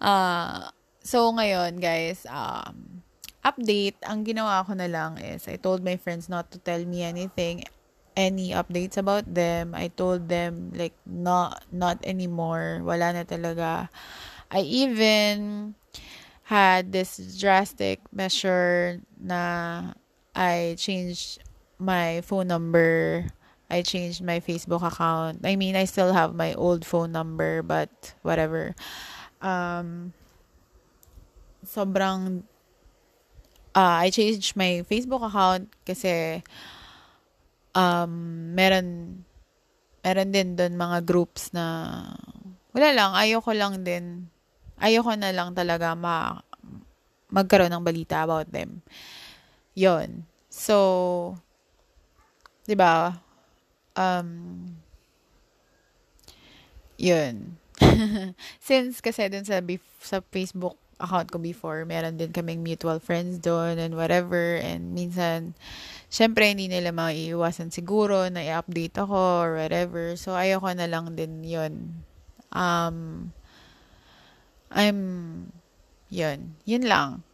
uh, 0.00 0.72
so, 1.06 1.30
ngayon, 1.30 1.78
guys, 1.78 2.26
um, 2.26 3.06
update, 3.46 3.94
ang 4.02 4.26
ginawa 4.26 4.66
ko 4.66 4.74
na 4.74 4.90
lang 4.90 5.22
is, 5.22 5.46
I 5.46 5.54
told 5.54 5.86
my 5.86 5.94
friends 5.94 6.26
not 6.26 6.50
to 6.50 6.58
tell 6.58 6.82
me 6.82 7.06
anything, 7.06 7.62
any 8.18 8.50
updates 8.50 8.98
about 8.98 9.30
them. 9.30 9.70
I 9.70 9.94
told 9.94 10.26
them, 10.26 10.74
like, 10.74 10.98
not, 11.06 11.62
not 11.70 12.02
anymore. 12.02 12.82
Wala 12.82 13.14
na 13.14 13.22
talaga. 13.22 13.86
I 14.50 14.66
even 14.66 15.74
had 16.50 16.90
this 16.90 17.18
drastic 17.38 18.02
measure 18.10 18.98
na 19.18 19.94
I 20.34 20.74
changed 20.78 21.42
my 21.78 22.22
phone 22.22 22.46
number 22.50 23.26
I 23.70 23.82
changed 23.82 24.22
my 24.22 24.38
Facebook 24.38 24.82
account. 24.86 25.42
I 25.42 25.56
mean, 25.56 25.74
I 25.74 25.84
still 25.84 26.12
have 26.12 26.34
my 26.34 26.54
old 26.54 26.86
phone 26.86 27.10
number, 27.10 27.62
but 27.62 28.14
whatever. 28.22 28.74
Um, 29.42 30.12
sobrang, 31.66 32.46
uh, 33.74 33.96
I 34.00 34.08
changed 34.14 34.56
my 34.56 34.86
Facebook 34.86 35.20
account 35.26 35.68
kasi, 35.84 36.40
um, 37.74 38.12
meron, 38.54 39.20
meron 40.00 40.30
din 40.30 40.54
doon 40.54 40.78
mga 40.78 40.98
groups 41.04 41.50
na, 41.50 41.66
wala 42.72 42.88
lang, 42.94 43.12
ayoko 43.12 43.50
lang 43.52 43.82
din, 43.82 44.30
ayoko 44.78 45.12
na 45.18 45.34
lang 45.34 45.52
talaga 45.52 45.92
ma, 45.92 46.38
magkaroon 47.28 47.74
ng 47.74 47.84
balita 47.84 48.22
about 48.22 48.48
them. 48.48 48.80
Yon. 49.74 50.24
So, 50.48 51.36
'di 52.64 52.78
ba? 52.78 53.26
um, 53.96 54.28
yun. 57.00 57.56
Since 58.60 59.00
kasi 59.00 59.28
dun 59.32 59.44
sa, 59.44 59.60
sa 60.00 60.20
Facebook 60.20 60.76
account 60.96 61.28
ko 61.28 61.38
before, 61.38 61.84
meron 61.84 62.16
din 62.16 62.32
kaming 62.32 62.64
mutual 62.64 62.98
friends 62.98 63.36
doon 63.38 63.76
and 63.76 63.96
whatever. 63.96 64.56
And 64.56 64.96
minsan, 64.96 65.52
syempre, 66.08 66.48
hindi 66.48 66.68
nila 66.72 66.92
maiiwasan 66.92 67.72
siguro 67.72 68.24
na 68.32 68.40
i-update 68.40 68.96
ako 68.96 69.20
or 69.44 69.50
whatever. 69.60 70.16
So, 70.16 70.32
ayoko 70.32 70.72
na 70.72 70.88
lang 70.88 71.12
din 71.12 71.44
yun. 71.44 72.04
Um, 72.52 73.30
I'm, 74.72 74.98
yun. 76.08 76.56
Yun 76.64 76.84
lang. 76.88 77.26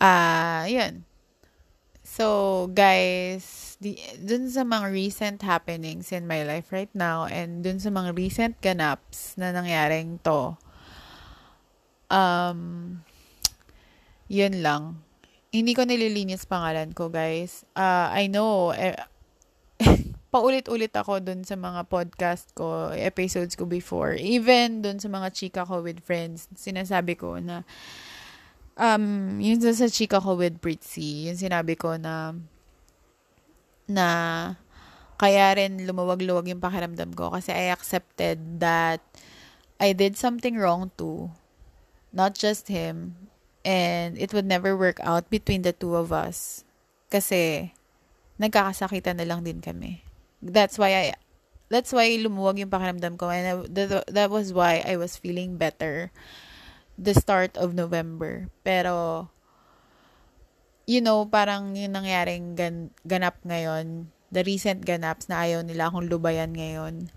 Ah, 0.00 0.64
uh, 0.64 0.64
yun. 0.66 1.06
So, 2.10 2.66
guys, 2.74 3.78
di, 3.78 3.94
dun 4.18 4.50
sa 4.50 4.66
mga 4.66 4.90
recent 4.90 5.38
happenings 5.46 6.10
in 6.10 6.26
my 6.26 6.42
life 6.42 6.74
right 6.74 6.90
now 6.90 7.30
and 7.30 7.62
dun 7.62 7.78
sa 7.78 7.86
mga 7.86 8.18
recent 8.18 8.54
ganaps 8.58 9.38
na 9.38 9.54
nangyaring 9.54 10.18
to, 10.26 10.58
um, 12.10 13.00
yun 14.26 14.60
lang. 14.60 15.00
Hindi 15.50 15.74
ko 15.74 15.82
nililinis 15.82 16.46
pangalan 16.46 16.94
ko, 16.94 17.10
guys. 17.10 17.66
Uh, 17.74 18.10
I 18.10 18.30
know, 18.30 18.70
eh, 18.70 18.94
paulit-ulit 20.34 20.94
ako 20.94 21.18
dun 21.18 21.42
sa 21.42 21.58
mga 21.58 21.90
podcast 21.90 22.54
ko, 22.54 22.94
episodes 22.94 23.58
ko 23.58 23.66
before. 23.66 24.14
Even 24.14 24.82
dun 24.82 25.02
sa 25.02 25.10
mga 25.10 25.34
chika 25.34 25.62
ko 25.66 25.82
with 25.82 25.98
friends, 26.06 26.46
sinasabi 26.54 27.18
ko 27.18 27.42
na, 27.42 27.66
um, 28.78 29.38
yun 29.42 29.58
sa 29.58 29.90
chika 29.90 30.22
ko 30.22 30.38
with 30.38 30.62
Britzy, 30.62 31.26
yung 31.26 31.38
sinabi 31.38 31.74
ko 31.74 31.98
na, 31.98 32.38
na, 33.90 34.06
kaya 35.18 35.52
rin 35.52 35.84
lumuwag-luwag 35.84 36.48
yung 36.48 36.64
pakiramdam 36.64 37.12
ko 37.12 37.28
kasi 37.28 37.52
I 37.52 37.68
accepted 37.74 38.62
that 38.62 39.04
I 39.76 39.92
did 39.92 40.16
something 40.16 40.56
wrong 40.56 40.94
too. 40.96 41.28
Not 42.12 42.34
just 42.34 42.68
him. 42.68 43.16
And 43.64 44.16
it 44.18 44.32
would 44.32 44.46
never 44.46 44.76
work 44.76 44.98
out 45.04 45.28
between 45.28 45.62
the 45.62 45.72
two 45.72 45.94
of 45.94 46.12
us. 46.12 46.64
Kasi, 47.10 47.72
nagkakasakitan 48.40 49.20
na 49.20 49.28
lang 49.28 49.44
din 49.44 49.60
kami. 49.60 50.00
That's 50.40 50.80
why 50.80 50.96
I, 50.96 51.04
that's 51.68 51.92
why 51.92 52.08
lumuwag 52.16 52.58
yung 52.58 52.72
pakiramdam 52.72 53.20
ko. 53.20 53.28
And 53.28 53.44
I, 53.46 53.54
that, 53.68 54.08
that 54.08 54.30
was 54.32 54.56
why 54.56 54.80
I 54.80 54.96
was 54.96 55.20
feeling 55.20 55.60
better 55.60 56.10
the 57.00 57.16
start 57.16 57.56
of 57.56 57.72
November. 57.72 58.48
Pero, 58.64 59.28
you 60.84 61.00
know, 61.00 61.24
parang 61.24 61.72
yung 61.76 61.96
nangyaring 61.96 62.56
gan- 62.56 62.92
ganap 63.08 63.40
ngayon, 63.44 64.12
the 64.28 64.44
recent 64.44 64.84
ganaps 64.84 65.26
na 65.28 65.44
ayaw 65.44 65.64
nila 65.64 65.88
akong 65.88 66.08
lubayan 66.12 66.52
ngayon, 66.52 67.08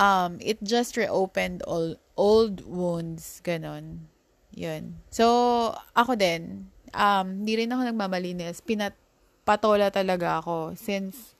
um, 0.00 0.40
it 0.40 0.56
just 0.64 0.96
reopened 0.96 1.60
all 1.68 1.94
old 2.20 2.60
wounds, 2.68 3.40
ganon. 3.40 4.12
Yun. 4.52 5.00
So, 5.08 5.24
ako 5.96 6.20
din, 6.20 6.68
um, 6.92 7.48
di 7.48 7.56
rin 7.56 7.72
ako 7.72 7.88
nagmamalinis. 7.88 8.60
Pinat, 8.60 8.92
patola 9.48 9.88
talaga 9.88 10.44
ako 10.44 10.76
since, 10.76 11.32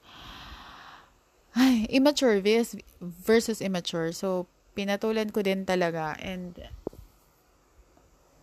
ay, 1.53 1.85
immature 1.93 2.41
versus, 2.41 2.81
versus 2.97 3.61
immature. 3.61 4.09
So, 4.09 4.49
pinatulan 4.73 5.29
ko 5.29 5.45
din 5.45 5.69
talaga. 5.69 6.17
And, 6.17 6.57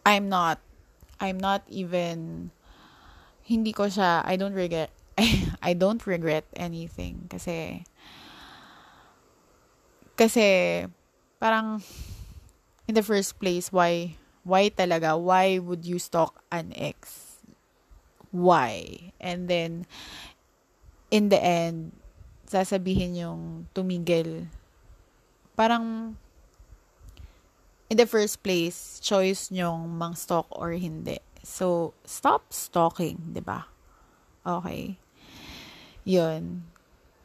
I'm 0.09 0.33
not 0.33 0.65
I'm 1.21 1.37
not 1.37 1.69
even 1.69 2.49
hindi 3.45 3.77
ko 3.77 3.93
siya 3.93 4.25
I 4.25 4.41
don't 4.41 4.57
regret 4.57 4.89
I 5.69 5.77
don't 5.77 6.01
regret 6.09 6.49
anything 6.57 7.29
kasi 7.29 7.85
kasi 10.17 10.89
parang 11.37 11.85
in 12.89 12.97
the 12.97 13.05
first 13.05 13.39
place 13.39 13.71
why 13.71 14.17
why 14.43 14.73
talaga 14.73 15.15
why 15.15 15.61
would 15.61 15.85
you 15.85 16.01
stalk 16.01 16.43
an 16.51 16.73
ex 16.75 17.39
why 18.33 19.13
and 19.21 19.47
then 19.47 19.85
in 21.13 21.29
the 21.29 21.39
end 21.39 21.93
sasabihin 22.49 23.15
yung 23.15 23.69
tumigil 23.77 24.49
parang 25.53 26.17
in 27.89 27.97
the 27.97 28.07
first 28.07 28.45
place, 28.45 29.01
choice 29.01 29.49
nyong 29.49 29.89
mang-stalk 29.97 30.47
or 30.53 30.77
hindi. 30.77 31.19
So, 31.43 31.97
stop 32.05 32.53
stalking, 32.53 33.33
ba? 33.41 33.65
Okay. 34.45 35.01
Yun. 36.05 36.69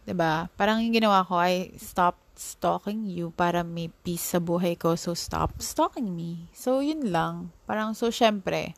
Ba? 0.08 0.48
Parang 0.56 0.80
yung 0.80 0.96
ginawa 0.96 1.28
ko 1.28 1.36
ay 1.40 1.76
stop 1.76 2.16
stalking 2.36 3.06
you 3.06 3.34
para 3.34 3.62
may 3.62 3.90
peace 4.02 4.36
sa 4.36 4.40
buhay 4.42 4.78
ko. 4.78 4.98
So, 4.98 5.14
stop 5.14 5.62
stalking 5.62 6.14
me. 6.14 6.50
So, 6.54 6.82
yun 6.82 7.14
lang. 7.14 7.54
Parang, 7.66 7.94
so, 7.94 8.10
syempre, 8.10 8.74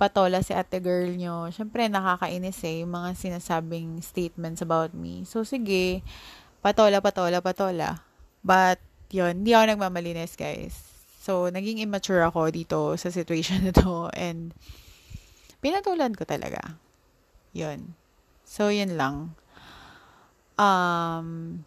patola 0.00 0.40
si 0.40 0.56
ate 0.56 0.80
girl 0.80 1.12
nyo. 1.12 1.52
Syempre, 1.52 1.86
nakakainis 1.86 2.60
eh, 2.64 2.82
yung 2.84 2.96
mga 2.96 3.16
sinasabing 3.16 4.00
statements 4.00 4.64
about 4.64 4.96
me. 4.96 5.28
So, 5.28 5.44
sige, 5.44 6.00
patola, 6.64 7.04
patola, 7.04 7.44
patola. 7.44 8.00
But, 8.40 8.80
yun, 9.12 9.44
hindi 9.44 9.52
ako 9.52 9.64
nagmamalinis, 9.76 10.36
guys 10.36 10.90
So, 11.20 11.52
naging 11.52 11.84
immature 11.84 12.24
ako 12.24 12.48
dito 12.48 12.96
sa 12.96 13.12
situation 13.12 13.60
na 13.68 13.76
to 13.76 14.08
and 14.16 14.56
pinatulan 15.60 16.16
ko 16.16 16.24
talaga. 16.24 16.80
Yun. 17.52 17.92
So, 18.48 18.72
yun 18.72 18.96
lang. 18.96 19.36
um, 20.56 21.60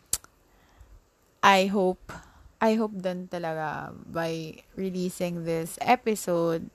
I 1.43 1.67
hope, 1.67 2.15
I 2.63 2.79
hope 2.79 2.95
dun 3.03 3.27
talaga 3.27 3.91
by 4.07 4.63
releasing 4.79 5.43
this 5.43 5.75
episode, 5.83 6.71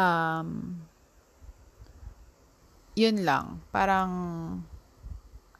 um, 0.00 0.80
yun 2.96 3.20
lang. 3.28 3.60
Parang, 3.68 4.10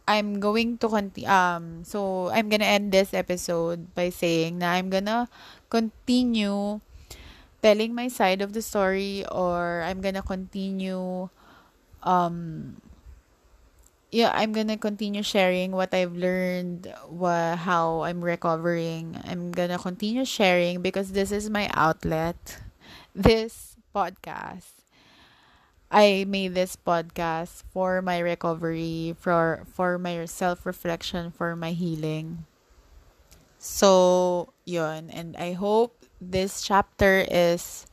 I'm 0.09 0.41
going 0.41 0.81
to 0.81 0.89
continue, 0.89 1.29
um, 1.29 1.85
so 1.85 2.33
I'm 2.33 2.49
gonna 2.49 2.67
end 2.67 2.91
this 2.91 3.13
episode 3.13 3.95
by 3.95 4.09
saying 4.09 4.59
na 4.59 4.75
I'm 4.81 4.89
gonna 4.89 5.29
continue 5.69 6.81
telling 7.61 7.93
my 7.95 8.09
side 8.09 8.41
of 8.41 8.57
the 8.57 8.65
story 8.65 9.29
or 9.29 9.85
I'm 9.85 10.01
gonna 10.01 10.25
continue, 10.25 11.29
um, 12.03 12.81
yeah, 14.11 14.31
I'm 14.35 14.53
gonna 14.53 14.77
continue 14.77 15.23
sharing 15.23 15.73
what 15.73 15.95
I've 15.95 16.15
learned, 16.17 16.93
wha- 17.09 17.57
how 17.57 18.03
I'm 18.03 18.23
recovering. 18.25 19.19
I'm 19.25 19.53
gonna 19.53 19.79
continue 19.79 20.25
sharing 20.25 20.83
because 20.83 21.13
this 21.13 21.31
is 21.33 21.51
my 21.51 21.71
outlet. 21.75 22.59
This 23.15 23.75
podcast 23.95 24.71
I 25.91 26.25
made 26.27 26.55
this 26.55 26.75
podcast 26.77 27.63
for 27.73 28.03
my 28.03 28.19
recovery, 28.19 29.15
for 29.19 29.63
for 29.71 29.99
my 29.99 30.25
self-reflection, 30.25 31.31
for 31.31 31.55
my 31.55 31.71
healing. 31.73 32.47
So, 33.59 34.53
yun. 34.65 35.11
And 35.11 35.37
I 35.37 35.53
hope 35.53 36.05
this 36.21 36.63
chapter 36.63 37.25
is 37.31 37.87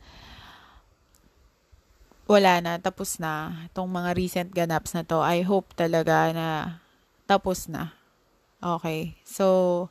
wala 2.28 2.60
na, 2.60 2.76
tapos 2.76 3.16
na. 3.16 3.64
Itong 3.72 3.88
mga 3.88 4.10
recent 4.12 4.50
ganaps 4.52 4.92
na 4.92 5.02
to, 5.02 5.24
I 5.24 5.40
hope 5.40 5.72
talaga 5.72 6.30
na 6.36 6.78
tapos 7.24 7.66
na. 7.66 7.96
Okay. 8.60 9.16
So, 9.24 9.88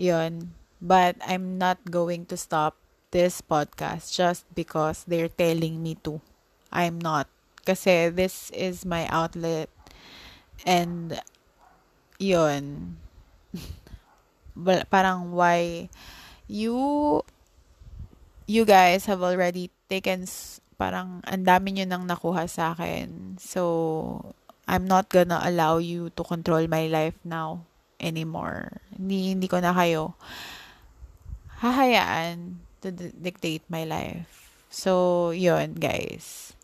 yun. 0.00 0.56
But 0.80 1.20
I'm 1.20 1.60
not 1.60 1.84
going 1.92 2.24
to 2.32 2.36
stop 2.40 2.80
this 3.12 3.44
podcast 3.44 4.16
just 4.16 4.48
because 4.56 5.04
they're 5.04 5.28
telling 5.28 5.84
me 5.84 6.00
to. 6.08 6.24
I'm 6.72 6.96
not. 6.96 7.28
Kasi 7.68 8.08
this 8.08 8.48
is 8.56 8.88
my 8.88 9.04
outlet. 9.12 9.68
And, 10.64 11.20
yun. 12.16 12.96
parang 14.92 15.32
why 15.32 15.88
you 16.48 17.22
you 18.50 18.66
guys 18.66 19.06
have 19.06 19.22
already 19.22 19.70
taken 19.88 20.26
parang 20.80 21.20
ang 21.28 21.44
dami 21.44 21.76
nyo 21.76 21.84
nang 21.84 22.08
nakuha 22.08 22.48
sa 22.48 22.72
akin. 22.72 23.36
So, 23.36 24.32
I'm 24.64 24.88
not 24.88 25.12
gonna 25.12 25.44
allow 25.44 25.76
you 25.76 26.08
to 26.16 26.24
control 26.24 26.64
my 26.64 26.88
life 26.88 27.20
now 27.20 27.68
anymore. 28.00 28.80
Hindi, 28.96 29.36
hindi 29.36 29.44
ko 29.44 29.60
na 29.60 29.76
kayo 29.76 30.16
hahayaan 31.60 32.64
to 32.80 32.88
dictate 33.20 33.60
my 33.68 33.84
life. 33.84 34.56
So, 34.72 35.30
yun, 35.36 35.76
guys. 35.76 36.56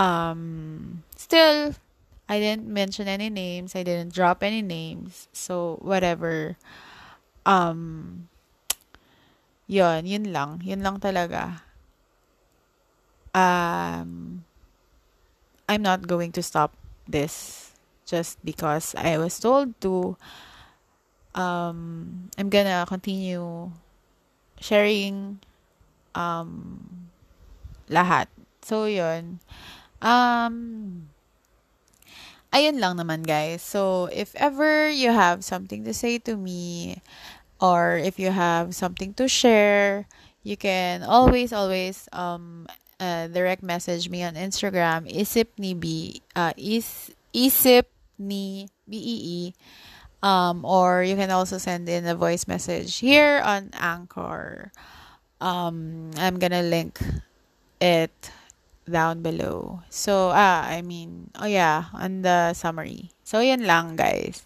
Um, 0.00 1.02
still, 1.12 1.76
I 2.28 2.40
didn't 2.40 2.70
mention 2.70 3.08
any 3.08 3.28
names. 3.28 3.76
I 3.76 3.84
didn't 3.84 4.14
drop 4.14 4.40
any 4.40 4.62
names. 4.62 5.28
So, 5.36 5.76
whatever. 5.84 6.56
Um, 7.44 8.28
yun, 9.68 10.08
yun 10.08 10.32
lang. 10.32 10.64
Yun 10.64 10.80
lang 10.80 10.96
talaga. 10.96 11.67
Um, 13.38 14.42
I'm 15.68 15.82
not 15.82 16.08
going 16.08 16.32
to 16.32 16.42
stop 16.42 16.74
this 17.06 17.72
just 18.06 18.42
because 18.44 18.94
I 18.96 19.18
was 19.18 19.38
told 19.38 19.78
to. 19.82 20.16
Um, 21.34 22.30
I'm 22.38 22.48
gonna 22.48 22.84
continue 22.88 23.70
sharing 24.58 25.38
um, 26.14 27.10
lahat. 27.88 28.26
So, 28.62 28.84
yun. 28.84 29.38
Um, 30.02 31.08
ayun 32.50 32.80
lang 32.82 32.98
naman 32.98 33.22
guys. 33.22 33.62
So, 33.62 34.10
if 34.10 34.34
ever 34.34 34.90
you 34.90 35.12
have 35.12 35.44
something 35.44 35.84
to 35.84 35.94
say 35.94 36.18
to 36.26 36.34
me 36.36 36.98
or 37.60 37.96
if 37.96 38.18
you 38.18 38.30
have 38.30 38.74
something 38.74 39.14
to 39.14 39.28
share, 39.28 40.06
you 40.42 40.56
can 40.56 41.02
always, 41.02 41.52
always 41.52 42.08
um, 42.12 42.66
uh, 43.00 43.26
direct 43.28 43.62
message 43.62 44.10
me 44.10 44.22
on 44.22 44.34
Instagram, 44.34 45.06
isip 45.10 45.54
ni 45.58 45.74
B, 45.74 46.20
uh, 46.34 46.52
is, 46.56 47.10
isip 47.34 47.86
ni 48.18 48.68
B-E-E. 48.88 49.54
Um, 50.22 50.64
or 50.64 51.04
you 51.04 51.14
can 51.14 51.30
also 51.30 51.58
send 51.58 51.88
in 51.88 52.06
a 52.06 52.14
voice 52.14 52.48
message 52.48 52.98
here 52.98 53.40
on 53.44 53.70
Anchor. 53.78 54.72
Um, 55.40 56.10
I'm 56.18 56.38
gonna 56.42 56.66
link 56.66 56.98
it 57.80 58.32
down 58.90 59.22
below. 59.22 59.86
So, 59.90 60.34
ah, 60.34 60.66
I 60.66 60.82
mean, 60.82 61.30
oh 61.38 61.46
yeah, 61.46 61.92
on 61.94 62.22
the 62.22 62.52
summary. 62.54 63.14
So, 63.22 63.38
yan 63.38 63.62
lang, 63.62 63.94
guys. 63.94 64.42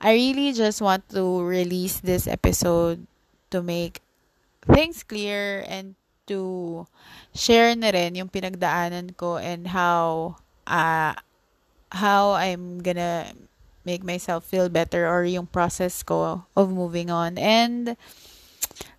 I 0.00 0.16
really 0.16 0.52
just 0.52 0.80
want 0.80 1.08
to 1.12 1.42
release 1.44 2.00
this 2.00 2.26
episode 2.26 3.06
to 3.50 3.60
make 3.60 4.00
things 4.64 5.02
clear 5.02 5.64
and 5.68 5.94
to 6.26 6.86
share 7.34 7.74
na 7.74 7.90
rin 7.90 8.14
yung 8.14 8.28
pinagdaanan 8.28 9.16
ko 9.16 9.36
and 9.38 9.70
how 9.70 10.36
uh, 10.66 11.14
how 11.92 12.34
I'm 12.34 12.82
gonna 12.82 13.32
make 13.86 14.02
myself 14.02 14.44
feel 14.44 14.68
better 14.68 15.06
or 15.06 15.24
yung 15.24 15.46
process 15.46 16.02
ko 16.02 16.44
of 16.58 16.74
moving 16.74 17.10
on. 17.10 17.38
And 17.38 17.96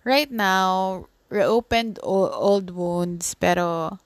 right 0.04 0.30
now, 0.32 1.06
reopened 1.28 2.00
old 2.02 2.72
wounds 2.72 3.36
pero 3.36 3.98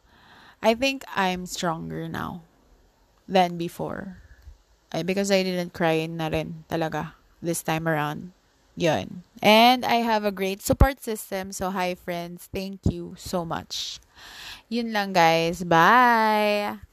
I 0.63 0.75
think 0.75 1.03
I'm 1.15 1.47
stronger 1.47 2.09
now 2.09 2.43
than 3.29 3.57
before. 3.57 4.19
I, 4.93 5.03
because 5.03 5.31
I 5.31 5.43
didn't 5.43 5.73
cry 5.73 6.05
na 6.07 6.29
rin 6.29 6.65
talaga 6.69 7.15
this 7.41 7.63
time 7.63 7.89
around. 7.89 8.33
Yun. 8.77 9.25
And 9.43 9.85
I 9.85 10.07
have 10.07 10.25
a 10.25 10.33
great 10.33 10.63
support 10.63 11.03
system. 11.03 11.53
So, 11.53 11.71
hi 11.71 11.95
friends. 11.95 12.49
Thank 12.53 12.87
you 12.89 13.15
so 13.19 13.45
much. 13.45 13.99
Yun 14.71 14.93
lang 14.95 15.13
guys. 15.13 15.65
Bye! 15.67 16.92